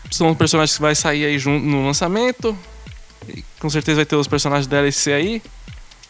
São 0.09 0.33
personagens 0.35 0.75
que 0.75 0.81
vai 0.81 0.95
sair 0.95 1.25
aí 1.25 1.39
junto 1.39 1.65
no 1.65 1.85
lançamento. 1.85 2.57
E 3.27 3.43
com 3.59 3.69
certeza 3.69 3.97
vai 3.97 4.05
ter 4.05 4.15
os 4.15 4.27
personagens 4.27 4.67
DLC 4.67 5.13
aí. 5.13 5.41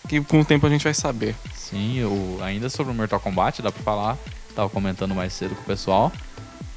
Que 0.07 0.19
com 0.21 0.41
o 0.41 0.45
tempo 0.45 0.65
a 0.65 0.69
gente 0.69 0.83
vai 0.83 0.93
saber. 0.93 1.35
Sim, 1.53 2.03
o, 2.03 2.39
ainda 2.41 2.69
sobre 2.69 2.91
o 2.91 2.95
Mortal 2.95 3.19
Kombat, 3.19 3.61
dá 3.61 3.71
pra 3.71 3.83
falar. 3.83 4.17
Tava 4.55 4.69
comentando 4.69 5.13
mais 5.13 5.33
cedo 5.33 5.55
com 5.55 5.61
o 5.61 5.65
pessoal. 5.65 6.11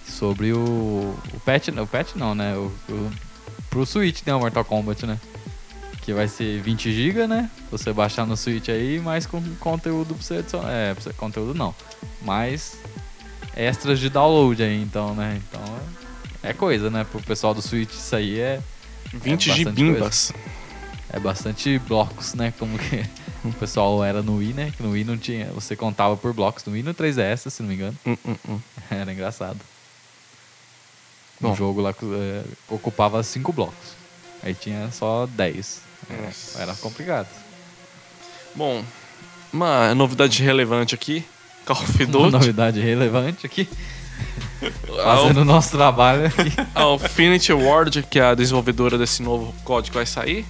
Sobre 0.07 0.53
o. 0.53 1.15
O 1.33 1.41
patch. 1.45 1.69
O 1.69 1.87
patch 1.87 2.15
não, 2.15 2.35
né? 2.35 2.55
O, 2.57 2.73
o, 2.91 3.13
pro 3.71 3.87
Switch 3.87 4.21
tem 4.21 4.33
o 4.33 4.39
Mortal 4.39 4.65
Kombat, 4.65 5.07
né? 5.07 5.19
Que 6.03 6.13
vai 6.13 6.29
ser 6.29 6.61
20 6.61 6.93
GB, 6.93 7.27
né? 7.27 7.51
Você 7.71 7.93
baixar 7.93 8.27
no 8.27 8.37
Switch 8.37 8.69
aí, 8.69 9.01
mais 9.01 9.27
com 9.27 9.43
conteúdo 9.57 10.15
pra 10.15 10.23
você 10.23 10.35
adicionar. 10.35 10.71
É, 10.71 10.95
pra 10.95 11.03
você, 11.03 11.13
conteúdo 11.15 11.55
não. 11.55 11.75
Mais 12.23 12.77
extras 13.57 13.99
de 13.99 14.09
download 14.11 14.63
aí, 14.63 14.83
então, 14.83 15.15
né? 15.15 15.41
Então 15.49 15.63
é, 16.43 16.51
é 16.51 16.53
coisa, 16.53 16.91
né? 16.91 17.05
Pro 17.05 17.21
pessoal 17.23 17.55
do 17.55 17.63
Switch 17.63 17.91
isso 17.91 18.15
aí 18.15 18.39
é, 18.39 18.61
20 19.13 19.49
bastante 19.49 19.55
gibimbas. 19.55 20.33
é 21.09 21.19
bastante 21.19 21.79
blocos, 21.81 22.35
né? 22.35 22.53
Como 22.59 22.79
que 22.79 23.05
o 23.45 23.53
pessoal 23.53 24.05
era 24.05 24.23
no 24.23 24.37
Wii, 24.37 24.53
né? 24.53 24.73
Que 24.77 24.83
no 24.83 24.91
Wii 24.91 25.05
não 25.05 25.17
tinha. 25.17 25.47
Você 25.55 25.75
contava 25.75 26.17
por 26.17 26.33
blocos. 26.33 26.65
No 26.65 26.73
Wii 26.73 26.83
no 26.83 26.95
3DS, 26.95 27.51
se 27.51 27.63
não 27.63 27.69
me 27.69 27.75
engano. 27.77 27.97
Hum, 28.07 28.17
hum, 28.27 28.37
hum. 28.49 28.61
Era 28.91 29.13
engraçado. 29.13 29.59
Um 31.45 31.51
Bom. 31.51 31.57
jogo 31.57 31.81
lá 31.81 31.93
que 31.93 32.05
é, 32.05 32.43
ocupava 32.69 33.23
cinco 33.23 33.53
blocos. 33.53 33.95
Aí 34.43 34.55
tinha 34.55 34.91
só 34.91 35.27
10. 35.27 35.81
É, 36.09 36.27
Nossa. 36.27 36.63
era 36.63 36.75
complicado. 36.75 37.29
Bom, 38.55 38.83
uma 39.53 39.95
novidade 39.95 40.43
relevante 40.43 40.95
aqui. 40.95 41.25
Call 41.67 41.77
of 41.77 42.03
Uma 42.05 42.13
Duty. 42.13 42.31
novidade 42.31 42.81
relevante 42.81 43.47
aqui, 43.47 43.67
fazendo 45.03 45.41
o 45.41 45.45
nosso 45.45 45.71
trabalho 45.71 46.27
aqui. 46.27 46.53
a 46.75 46.95
Infinity 46.95 47.53
Ward, 47.53 48.03
que 48.03 48.19
é 48.19 48.23
a 48.23 48.35
desenvolvedora 48.35 48.99
desse 48.99 49.23
novo 49.23 49.55
código 49.65 49.93
que 49.93 49.97
vai 49.97 50.07
sair, 50.07 50.45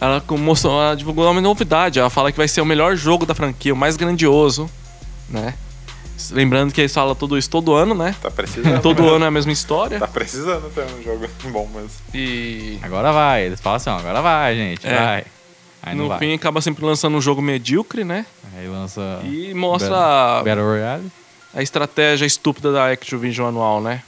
ela 0.00 0.22
mostrou, 0.30 0.80
ela 0.82 0.96
divulgou 0.96 1.30
uma 1.30 1.40
novidade. 1.40 1.98
Ela 1.98 2.10
fala 2.10 2.32
que 2.32 2.38
vai 2.38 2.48
ser 2.48 2.60
o 2.60 2.64
melhor 2.66 2.96
jogo 2.96 3.24
da 3.24 3.34
franquia, 3.34 3.72
o 3.72 3.76
mais 3.76 3.96
grandioso, 3.96 4.68
né? 5.28 5.54
Lembrando 6.32 6.72
que 6.72 6.80
eles 6.80 6.92
falam 6.92 7.14
tudo 7.14 7.38
isso 7.38 7.48
todo 7.48 7.74
ano, 7.74 7.94
né? 7.94 8.14
Tá 8.20 8.30
precisando. 8.30 8.80
Todo 8.82 9.02
mesmo. 9.02 9.16
ano 9.16 9.24
é 9.24 9.28
a 9.28 9.30
mesma 9.30 9.52
história. 9.52 9.98
Tá 9.98 10.08
precisando 10.08 10.68
ter 10.74 10.84
um 10.84 11.02
jogo 11.02 11.28
bom 11.52 11.68
mesmo. 11.74 11.90
E 12.14 12.78
Agora 12.82 13.12
vai. 13.12 13.44
Eles 13.44 13.60
falam 13.60 13.76
assim, 13.76 13.90
ó, 13.90 13.96
agora 13.98 14.20
vai, 14.20 14.56
gente, 14.56 14.86
É. 14.86 14.94
vai. 14.96 15.24
Aí 15.82 15.94
não 15.94 16.04
no 16.04 16.08
vai. 16.08 16.18
fim 16.18 16.34
acaba 16.34 16.60
sempre 16.60 16.84
lançando 16.84 17.16
um 17.16 17.20
jogo 17.20 17.40
medíocre, 17.40 18.02
né? 18.04 18.26
Aí 18.56 18.66
lança 18.66 19.20
E 19.24 19.54
mostra 19.54 19.90
Battle, 19.90 20.04
a, 20.04 20.42
Battle 20.44 20.64
Royale. 20.66 21.12
a 21.54 21.62
estratégia 21.62 22.26
estúpida 22.26 22.72
da 22.72 22.90
Activision 22.90 23.46
anual, 23.48 23.80
né? 23.80 24.02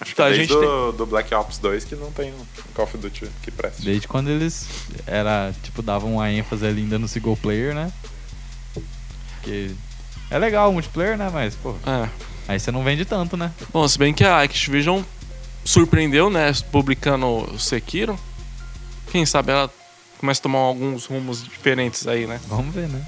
Acho 0.00 0.10
que 0.10 0.16
Tá, 0.16 0.26
a 0.26 0.28
desde 0.30 0.46
gente 0.52 0.60
do, 0.60 0.92
do 0.92 1.06
Black 1.06 1.32
Ops 1.34 1.58
2 1.58 1.84
que 1.84 1.94
não 1.94 2.10
tem 2.10 2.32
um 2.32 2.44
Call 2.74 2.86
of 2.86 2.96
Duty 2.98 3.28
que 3.42 3.50
preste. 3.52 3.82
Desde 3.82 4.08
quando 4.08 4.28
eles 4.30 4.66
era, 5.06 5.52
tipo, 5.62 5.80
davam 5.80 6.14
uma 6.14 6.30
ênfase 6.30 6.66
ali 6.66 6.80
ainda 6.82 6.98
no 6.98 7.06
single 7.06 7.36
player, 7.36 7.72
né? 7.74 7.92
Que 9.42 9.74
é 10.30 10.38
legal 10.38 10.70
o 10.70 10.72
multiplayer, 10.72 11.16
né? 11.18 11.28
Mas, 11.32 11.54
pô, 11.54 11.74
É. 11.86 12.08
aí 12.48 12.58
você 12.60 12.70
não 12.70 12.82
vende 12.84 13.04
tanto, 13.04 13.36
né? 13.36 13.50
Bom, 13.72 13.86
se 13.88 13.98
bem 13.98 14.12
que 14.14 14.24
a 14.24 14.40
Activision 14.42 15.02
surpreendeu, 15.64 16.30
né? 16.30 16.52
Publicando 16.70 17.26
o 17.26 17.58
Sekiro. 17.58 18.18
Quem 19.10 19.26
sabe 19.26 19.50
ela 19.52 19.70
começa 20.18 20.40
a 20.40 20.42
tomar 20.42 20.58
alguns 20.60 21.06
rumos 21.06 21.42
diferentes 21.42 22.06
aí, 22.06 22.26
né? 22.26 22.40
Vamos 22.48 22.74
ver, 22.74 22.88
né? 22.88 23.02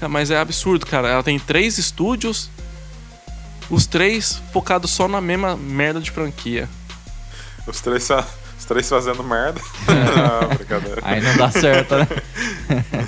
É, 0.00 0.06
Mas 0.08 0.30
é 0.30 0.38
absurdo, 0.38 0.86
cara. 0.86 1.08
Ela 1.08 1.22
tem 1.22 1.38
três 1.38 1.78
estúdios, 1.78 2.50
os 3.70 3.86
três 3.86 4.40
focados 4.52 4.90
só 4.90 5.08
na 5.08 5.20
mesma 5.20 5.56
merda 5.56 6.00
de 6.00 6.10
franquia. 6.10 6.68
Os 7.66 7.80
três, 7.80 8.08
os 8.58 8.64
três 8.66 8.88
fazendo 8.88 9.22
merda. 9.24 9.60
não, 9.88 10.48
brincadeira. 10.56 11.00
Aí 11.02 11.20
não 11.20 11.36
dá 11.36 11.50
certo, 11.50 11.96
né? 11.96 12.06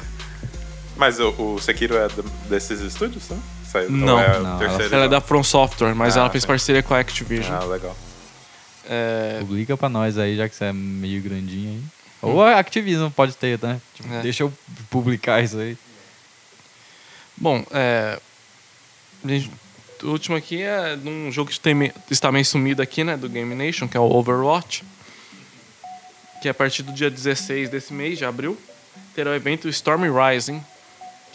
Mas 0.96 1.20
o, 1.20 1.28
o 1.54 1.58
Sekiro 1.60 1.96
é 1.96 2.08
desses 2.48 2.80
estúdios, 2.80 3.28
né? 3.28 3.38
Saiu, 3.70 3.90
Não. 3.90 4.14
ou 4.14 4.20
é 4.20 4.38
Não, 4.38 4.58
terceira 4.58 4.96
Ela 4.96 5.04
é 5.04 5.08
da 5.08 5.20
From 5.20 5.42
Software, 5.42 5.94
mas 5.94 6.16
Ah, 6.16 6.20
ela 6.20 6.30
fez 6.30 6.42
sim. 6.42 6.48
parceria 6.48 6.82
com 6.82 6.94
a 6.94 6.98
Activision. 7.00 7.54
Ah, 7.54 7.64
legal. 7.64 7.96
É, 8.88 9.38
Publica 9.40 9.76
pra 9.76 9.88
nós 9.88 10.16
aí, 10.16 10.36
já 10.36 10.48
que 10.48 10.54
você 10.54 10.66
é 10.66 10.72
meio 10.72 11.20
grandinho 11.22 11.70
aí. 11.72 11.82
Ou 12.22 12.42
a 12.42 12.58
Activision 12.58 13.10
pode 13.10 13.36
ter, 13.36 13.58
né? 13.62 13.80
Tipo, 13.94 14.12
É. 14.14 14.22
Deixa 14.22 14.42
eu 14.42 14.52
publicar 14.90 15.42
isso 15.42 15.58
aí. 15.58 15.76
Bom, 17.36 17.64
é. 17.70 18.18
O 20.02 20.08
último 20.08 20.36
aqui 20.36 20.62
é 20.62 20.94
de 20.96 21.08
um 21.08 21.30
jogo 21.32 21.50
que 21.50 21.58
tem 21.58 21.92
está 22.10 22.30
meio 22.30 22.44
sumido 22.44 22.80
aqui, 22.80 23.02
né? 23.02 23.16
Do 23.16 23.28
Game 23.28 23.54
Nation, 23.54 23.88
que 23.88 23.96
é 23.96 24.00
o 24.00 24.04
Overwatch. 24.10 24.84
Que 26.40 26.48
é 26.48 26.50
a 26.50 26.54
partir 26.54 26.82
do 26.82 26.92
dia 26.92 27.10
16 27.10 27.68
desse 27.70 27.92
mês, 27.92 28.18
de 28.18 28.24
abril, 28.24 28.56
terá 29.14 29.30
o 29.30 29.34
evento 29.34 29.68
Storm 29.68 30.02
Rising, 30.04 30.62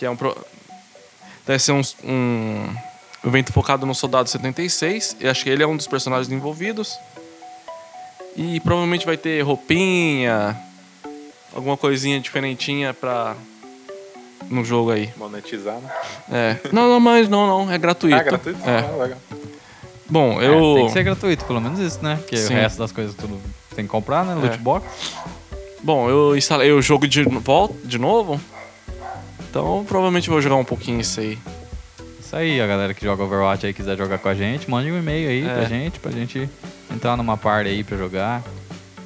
que 0.02 0.06
é 0.08 0.10
um. 0.10 0.16
Pro... 0.16 0.36
Deve 1.46 1.60
ser 1.60 1.74
um, 1.74 1.82
um 2.04 2.76
evento 3.24 3.54
focado 3.54 3.86
no 3.86 3.94
Soldado 3.94 4.28
76. 4.28 5.18
E 5.20 5.28
acho 5.28 5.44
que 5.44 5.50
ele 5.52 5.62
é 5.62 5.68
um 5.68 5.78
dos 5.78 5.86
personagens 5.86 6.32
envolvidos. 6.32 6.98
E 8.36 8.60
provavelmente 8.62 9.06
vai 9.06 9.16
ter 9.16 9.44
roupinha, 9.44 10.60
alguma 11.54 11.78
coisinha 11.78 12.20
diferentinha 12.20 12.96
pra. 12.96 13.36
no 14.50 14.66
jogo 14.66 14.90
aí. 14.90 15.12
Monetizar, 15.18 15.76
né? 15.78 15.92
É. 16.32 16.58
Não, 16.72 16.90
não, 16.90 17.00
mas 17.00 17.30
não, 17.30 17.46
não. 17.46 17.72
É 17.72 17.78
gratuito. 17.78 18.16
Ah, 18.16 18.24
gratuito? 18.24 18.60
É. 18.68 18.80
Ah, 18.80 19.04
legal. 19.04 19.20
Bom, 20.10 20.42
É, 20.42 20.48
eu. 20.48 20.74
tem 20.78 20.86
que 20.88 20.94
ser 20.94 21.04
gratuito, 21.04 21.46
pelo 21.46 21.62
menos 21.62 21.80
isso, 21.80 22.04
né? 22.04 22.16
Porque 22.16 22.38
Sim. 22.38 22.54
o 22.54 22.58
resto 22.58 22.80
das 22.80 22.92
coisas 22.92 23.14
tudo 23.16 23.40
tem 23.76 23.86
que 23.86 23.92
comprar, 23.92 24.26
né? 24.26 24.34
Loot 24.34 24.56
É. 24.56 24.58
box. 24.58 24.86
Bom, 25.84 26.10
eu 26.10 26.36
instalei 26.36 26.72
o 26.72 26.82
jogo 26.82 27.08
de 27.08 27.22
volta 27.24 27.76
de 27.86 28.00
novo. 28.00 28.42
Então 29.52 29.84
provavelmente 29.86 30.30
vou 30.30 30.42
jogar 30.42 30.56
um 30.56 30.64
pouquinho 30.64 31.02
isso 31.02 31.20
aí. 31.20 31.38
Isso 32.22 32.34
aí, 32.34 32.62
a 32.62 32.66
galera 32.66 32.94
que 32.94 33.04
joga 33.04 33.22
Overwatch 33.24 33.66
aí 33.66 33.74
quiser 33.74 33.98
jogar 33.98 34.18
com 34.18 34.30
a 34.30 34.34
gente, 34.34 34.70
mande 34.72 34.90
um 34.90 34.98
e-mail 34.98 35.30
aí 35.30 35.46
É. 35.46 35.54
pra 35.54 35.66
gente, 35.66 36.00
pra 36.00 36.10
gente 36.12 36.50
entrar 36.90 37.18
numa 37.18 37.36
party 37.36 37.70
aí 37.70 37.84
pra 37.84 37.98
jogar, 37.98 38.42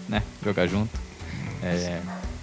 né? 0.08 0.22
Jogar 0.44 0.68
junto. 0.68 0.92
É, 1.64 2.00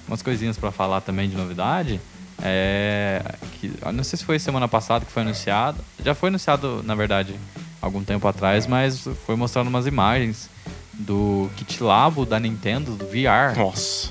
umas 0.09 0.21
coisinhas 0.21 0.59
pra 0.59 0.73
falar 0.73 1.01
também 1.01 1.29
de 1.31 1.37
novidade. 1.37 2.01
É, 2.43 3.23
que, 3.61 3.73
não 3.95 4.03
sei 4.03 4.19
se 4.19 4.25
foi 4.25 4.37
semana 4.41 4.67
passada 4.67 5.05
que 5.05 5.13
foi 5.13 5.23
anunciado. 5.23 5.79
Já 6.05 6.13
foi 6.13 6.29
anunciado, 6.29 6.83
na 6.85 6.97
verdade, 6.97 7.37
algum 7.81 8.03
tempo 8.03 8.27
atrás, 8.27 8.67
mas 8.67 9.07
foi 9.25 9.37
mostrando 9.37 9.69
umas 9.69 9.87
imagens 9.87 10.51
do 10.93 11.49
Kit 11.57 11.81
Labo 11.81 12.27
da 12.27 12.41
Nintendo, 12.41 12.97
do 12.97 13.07
VR. 13.07 13.57
Nossa. 13.57 14.11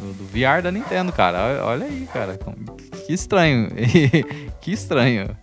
Do, 0.00 0.24
VR 0.32 0.62
da 0.62 0.70
Nintendo, 0.70 1.12
cara. 1.12 1.60
Olha 1.64 1.84
aí, 1.84 2.08
cara. 2.10 2.38
Que 3.06 3.12
estranho. 3.12 3.68
que 4.60 4.72
estranho. 4.72 5.36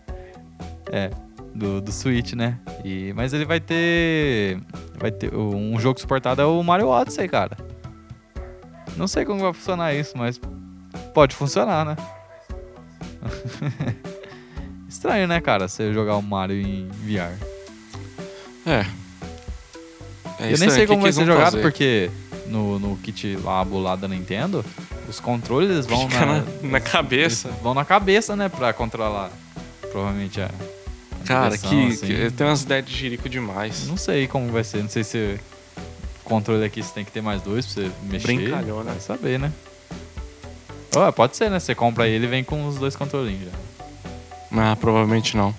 É, 0.91 1.09
do, 1.53 1.81
do 1.81 1.91
Switch, 1.91 2.33
né? 2.33 2.57
E, 2.83 3.13
mas 3.15 3.33
ele 3.33 3.45
vai 3.45 3.59
ter. 3.59 4.59
Vai 4.97 5.11
ter. 5.11 5.33
Um 5.33 5.79
jogo 5.79 5.99
suportado 5.99 6.41
é 6.41 6.45
o 6.45 6.61
Mario 6.63 6.87
Odyssey, 6.87 7.27
cara. 7.27 7.57
Não 8.97 9.07
sei 9.07 9.25
como 9.25 9.41
vai 9.41 9.53
funcionar 9.53 9.93
isso, 9.93 10.17
mas 10.17 10.39
pode 11.13 11.35
funcionar, 11.35 11.85
né? 11.85 11.95
Estranho, 14.89 15.27
né, 15.27 15.39
cara? 15.39 15.67
Você 15.67 15.93
jogar 15.93 16.15
o 16.17 16.21
Mario 16.21 16.61
em 16.61 16.87
VR. 16.89 17.37
É. 18.65 18.85
É 20.39 20.43
Eu 20.43 20.45
nem 20.45 20.53
estranho, 20.53 20.71
sei 20.71 20.87
como 20.87 20.99
que 20.99 21.03
vai 21.03 21.13
ser 21.13 21.25
jogado, 21.25 21.51
fazer? 21.51 21.61
porque 21.61 22.11
no, 22.47 22.77
no 22.79 22.97
kit 22.97 23.37
Labo 23.37 23.79
lá 23.79 23.95
da 23.95 24.07
Nintendo, 24.07 24.65
os 25.11 25.19
controles 25.19 25.85
vão 25.85 26.07
na, 26.09 26.25
na, 26.25 26.43
na 26.63 26.79
cabeça. 26.79 27.49
Vão 27.61 27.73
na 27.73 27.85
cabeça, 27.85 28.35
né? 28.35 28.49
Pra 28.49 28.73
controlar. 28.73 29.29
Provavelmente 29.91 30.41
a. 30.41 30.45
a 30.45 31.25
Cara, 31.27 31.57
que, 31.57 31.87
assim. 31.87 32.05
que 32.07 32.31
tem 32.31 32.47
umas 32.47 32.63
ideias 32.63 32.85
de 32.85 32.95
jirico 32.95 33.29
demais. 33.29 33.87
Não 33.87 33.97
sei 33.97 34.27
como 34.27 34.51
vai 34.51 34.63
ser. 34.63 34.81
Não 34.81 34.89
sei 34.89 35.03
se. 35.03 35.39
O 36.25 36.29
controle 36.31 36.63
aqui 36.63 36.81
você 36.81 36.93
tem 36.93 37.03
que 37.05 37.11
ter 37.11 37.21
mais 37.21 37.41
dois 37.41 37.65
pra 37.65 37.83
você 37.83 37.91
mexer. 38.03 38.27
Brincalhão, 38.27 38.83
né? 38.83 38.91
Vai 38.91 39.01
saber, 39.01 39.37
né? 39.39 39.51
Oh, 40.95 41.11
pode 41.13 41.35
ser, 41.37 41.49
né? 41.49 41.59
Você 41.59 41.73
compra 41.75 42.07
ele 42.07 42.25
e 42.25 42.29
vem 42.29 42.43
com 42.43 42.67
os 42.67 42.75
dois 42.77 42.95
controlinhos 42.95 43.45
já. 43.45 43.51
Ah, 44.53 44.75
provavelmente 44.75 45.35
não. 45.37 45.53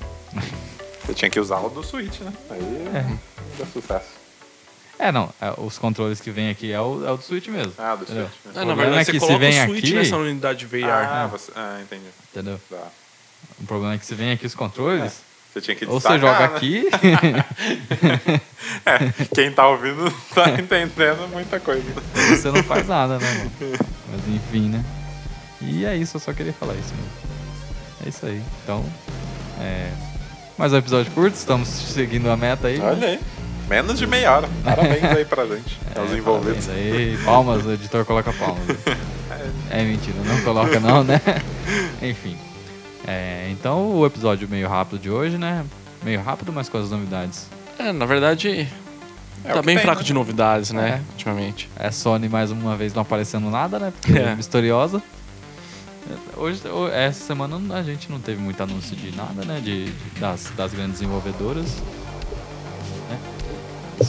Você 1.05 1.15
tinha 1.15 1.31
que 1.31 1.41
usar 1.41 1.59
o 1.61 1.69
do 1.69 1.83
Switch, 1.83 2.21
né? 2.21 2.33
Aí 2.51 2.61
É. 2.95 3.07
dá 3.59 3.67
sucesso. 3.67 4.22
É, 5.03 5.11
não. 5.12 5.29
é, 5.41 5.53
os 5.59 5.79
controles 5.79 6.21
que 6.21 6.31
vem 6.31 6.49
aqui 6.51 6.71
é 6.73 6.81
o, 6.81 7.05
é 7.07 7.11
o 7.11 7.17
do 7.17 7.23
Switch 7.23 7.49
mesmo. 7.49 7.73
Ah, 7.79 7.95
do 7.97 8.05
Entendeu? 8.05 8.29
Switch. 8.29 8.41
Ah, 8.45 8.49
Né? 8.49 8.55
na 8.55 8.67
problema 8.67 8.77
verdade, 8.77 9.01
é 9.01 9.05
você 9.05 9.12
que 9.12 9.21
se 9.21 9.27
coloca 9.27 9.38
vem 9.45 9.61
o 9.62 9.67
Switch 9.67 9.85
aqui- 9.85 9.95
nessa 9.95 10.17
unidade 10.17 10.67
VR. 10.67 10.85
Ah, 10.85 11.23
né? 11.25 11.29
você... 11.33 11.53
ah, 11.57 11.79
entendi. 11.83 12.07
Entendeu? 12.31 12.61
Tá. 12.71 12.87
O 13.61 13.65
problema 13.67 13.95
é 13.95 13.99
que 13.99 14.07
se 14.07 14.15
vem 14.15 14.31
aqui 14.33 14.47
os 14.47 14.55
controles, 14.55 15.21
Você 15.53 15.61
tinha 15.61 15.75
que 15.75 15.85
ou 15.87 16.01
você 16.01 16.09
destacar, 16.17 16.21
joga 16.21 16.49
né? 16.51 16.57
aqui. 16.57 16.87
É, 18.87 18.99
quem 19.35 19.53
tá 19.53 19.67
ouvindo 19.69 20.11
tá 20.35 20.49
entendendo 20.51 21.29
muita 21.31 21.61
coisa. 21.61 21.83
você 22.15 22.51
não 22.51 22.62
faz 22.62 22.87
nada, 22.88 23.19
né, 23.19 23.29
mano? 23.35 23.51
Mas 24.11 24.35
enfim, 24.35 24.69
né? 24.71 24.85
E 25.61 25.85
é 25.85 25.97
isso, 25.97 26.17
eu 26.17 26.21
só 26.21 26.33
queria 26.33 26.53
falar 26.53 26.75
isso 26.75 26.93
mesmo. 26.95 27.11
É 28.05 28.09
isso 28.09 28.27
aí. 28.27 28.43
Então, 28.62 28.85
é. 29.61 29.91
Mais 30.59 30.73
um 30.73 30.77
episódio 30.79 31.11
curto, 31.12 31.35
estamos 31.35 31.69
seguindo 31.69 32.31
a 32.31 32.37
meta 32.37 32.69
aí. 32.69 32.79
né? 32.79 32.85
Olha 32.85 33.09
aí. 33.09 33.21
Menos 33.73 33.99
de 33.99 34.07
meia 34.07 34.31
hora. 34.37 34.49
Parabéns 34.63 35.03
aí 35.05 35.25
pra 35.25 35.47
gente. 35.47 35.81
É, 35.95 35.99
aos 35.99 36.13
envolvidos. 36.13 36.69
aí. 36.69 37.19
Palmas, 37.25 37.65
o 37.65 37.73
editor 37.73 38.05
coloca 38.05 38.33
palmas. 38.35 38.63
É 39.71 39.83
mentira, 39.83 40.17
não 40.27 40.41
coloca 40.43 40.79
não, 40.79 41.03
né? 41.03 41.19
Enfim. 42.03 42.37
É, 43.07 43.49
então 43.51 43.91
o 43.97 44.05
episódio 44.07 44.47
meio 44.47 44.69
rápido 44.69 44.99
de 45.01 45.09
hoje, 45.11 45.39
né? 45.39 45.65
Meio 46.03 46.23
rápido, 46.23 46.53
mas 46.53 46.69
com 46.69 46.77
as 46.79 46.91
novidades. 46.91 47.47
É, 47.79 47.91
na 47.93 48.05
verdade, 48.05 48.69
É 49.45 49.53
tá 49.55 49.63
bem 49.63 49.77
tem, 49.77 49.83
fraco 49.85 50.01
né? 50.03 50.07
de 50.07 50.13
novidades, 50.13 50.71
né? 50.71 51.01
É. 51.03 51.13
Ultimamente. 51.13 51.69
É 51.77 51.91
Sony 51.91 52.29
mais 52.29 52.51
uma 52.51 52.77
vez 52.77 52.93
não 52.93 53.01
aparecendo 53.03 53.51
nada, 53.51 53.79
né? 53.79 53.93
Porque 54.01 54.19
é 54.19 54.25
É. 54.33 54.35
misteriosa. 54.35 55.03
Hoje, 56.37 56.61
ho- 56.69 56.89
essa 56.89 57.25
semana 57.27 57.59
a 57.79 57.83
gente 57.83 58.11
não 58.13 58.21
teve 58.21 58.41
muito 58.41 58.63
anúncio 58.63 58.95
de 58.95 59.17
nada, 59.17 59.45
né? 59.45 59.61
De, 59.65 59.87
de- 59.87 60.21
das, 60.21 60.53
das 60.57 60.73
grandes 60.73 61.01
desenvolvedoras. 61.01 61.83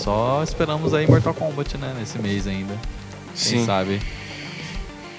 Só 0.03 0.43
esperamos 0.43 0.93
aí 0.93 1.07
Mortal 1.07 1.33
Kombat, 1.33 1.77
né? 1.77 1.95
Nesse 1.97 2.19
mês 2.19 2.45
ainda. 2.45 2.73
Quem 3.35 3.59
Sim. 3.59 3.65
sabe? 3.65 4.01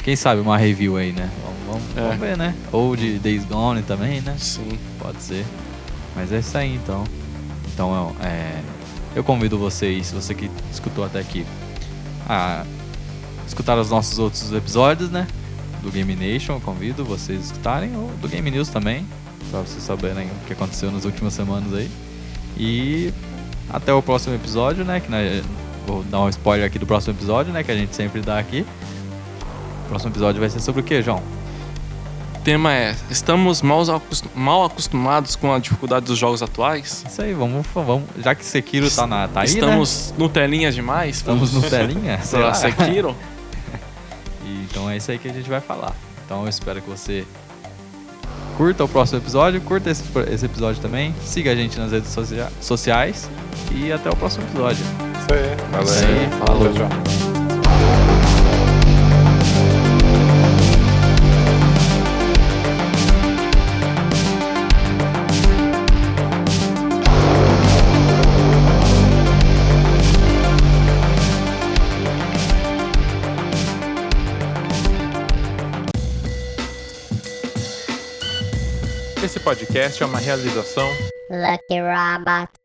Quem 0.02 0.14
sabe 0.14 0.40
uma 0.42 0.58
review 0.58 0.98
aí, 0.98 1.10
né? 1.12 1.30
Vamos, 1.42 1.58
vamos- 1.82 1.96
É. 1.96 2.00
vamos 2.02 2.18
ver, 2.20 2.36
né? 2.36 2.54
Ou 2.70 2.94
de 2.94 3.18
Days 3.18 3.44
Gone 3.46 3.82
também, 3.82 4.20
né? 4.20 4.36
Sim. 4.38 4.78
Pode 4.98 5.22
ser. 5.22 5.44
Mas 6.14 6.30
é 6.32 6.40
isso 6.40 6.58
aí 6.58 6.74
então. 6.74 7.04
Então, 7.72 8.14
é, 8.22 8.60
eu 9.16 9.24
convido 9.24 9.56
vocês, 9.58 10.12
você 10.12 10.34
que 10.34 10.50
escutou 10.70 11.02
até 11.04 11.18
aqui, 11.18 11.46
a 12.28 12.64
escutar 13.46 13.78
os 13.78 13.88
nossos 13.90 14.18
outros 14.18 14.52
episódios, 14.52 15.08
né? 15.10 15.26
Do 15.82 15.90
Game 15.90 16.14
Nation, 16.14 16.52
eu 16.54 16.60
convido 16.60 17.04
vocês 17.06 17.40
a 17.40 17.42
escutarem, 17.44 17.96
ou 17.96 18.08
do 18.20 18.28
Game 18.28 18.50
News 18.50 18.68
também, 18.68 19.06
para 19.50 19.60
vocês 19.62 19.82
saberem 19.82 20.26
o 20.26 20.46
que 20.46 20.52
aconteceu 20.52 20.90
nas 20.92 21.04
últimas 21.06 21.32
semanas 21.32 21.72
aí. 21.72 21.90
E 22.56 23.12
até 23.70 23.92
o 23.92 24.02
próximo 24.02 24.34
episódio, 24.34 24.84
né? 24.84 25.00
Que 25.00 25.10
nós, 25.10 25.44
vou 25.86 26.02
dar 26.04 26.20
um 26.20 26.28
spoiler 26.28 26.66
aqui 26.66 26.78
do 26.78 26.86
próximo 26.86 27.14
episódio, 27.14 27.52
né? 27.52 27.62
Que 27.62 27.70
a 27.70 27.76
gente 27.76 27.94
sempre 27.94 28.20
dá 28.20 28.38
aqui. 28.38 28.66
O 29.84 29.88
próximo 29.88 30.12
episódio 30.12 30.40
vai 30.40 30.50
ser 30.50 30.60
sobre 30.60 30.80
o 30.80 30.84
que, 30.84 31.02
João? 31.02 31.22
O 32.36 32.40
tema 32.44 32.72
é: 32.72 32.94
estamos 33.10 33.62
mal, 33.62 33.82
acostum 33.90 34.28
mal 34.34 34.64
acostumados 34.64 35.36
com 35.36 35.52
a 35.52 35.58
dificuldade 35.58 36.06
dos 36.06 36.18
jogos 36.18 36.42
atuais? 36.42 37.04
Isso 37.08 37.22
aí, 37.22 37.32
vamos, 37.32 37.66
vamos 37.74 38.04
já 38.18 38.34
que 38.34 38.44
Sekiro 38.44 38.90
tá, 38.90 39.06
na, 39.06 39.28
tá 39.28 39.40
aí, 39.40 39.46
Estamos 39.46 40.10
né? 40.10 40.16
no 40.18 40.28
telinha 40.28 40.72
demais? 40.72 41.16
Estamos 41.16 41.52
no 41.52 41.62
telinha? 41.62 42.20
Sei 42.24 42.38
lá, 42.38 42.54
Sekiro? 42.54 43.16
então 44.44 44.90
é 44.90 44.96
isso 44.96 45.10
aí 45.10 45.18
que 45.18 45.28
a 45.28 45.32
gente 45.32 45.48
vai 45.48 45.60
falar. 45.60 45.94
Então 46.24 46.42
eu 46.42 46.48
espero 46.48 46.80
que 46.80 46.88
você 46.88 47.26
curta 48.56 48.84
o 48.84 48.88
próximo 48.88 49.18
episódio, 49.18 49.60
curta 49.60 49.90
esse, 49.90 50.04
esse 50.30 50.46
episódio 50.46 50.80
também, 50.80 51.14
siga 51.24 51.52
a 51.52 51.54
gente 51.54 51.78
nas 51.78 51.92
redes 51.92 52.10
socia 52.10 52.48
sociais 52.60 53.30
e 53.72 53.92
até 53.92 54.08
o 54.10 54.16
próximo 54.16 54.44
episódio. 54.44 54.84
Isso 55.18 55.34
aí, 55.34 55.56
valeu. 55.70 55.84
Isso 55.84 56.04
aí, 56.04 56.46
falou. 56.46 56.72
Tchau, 56.72 56.88
tchau. 56.88 57.23
Podcast 79.44 80.02
é 80.02 80.06
uma 80.06 80.18
realização 80.18 80.88
Lucky 81.30 81.78
Robot. 81.78 82.63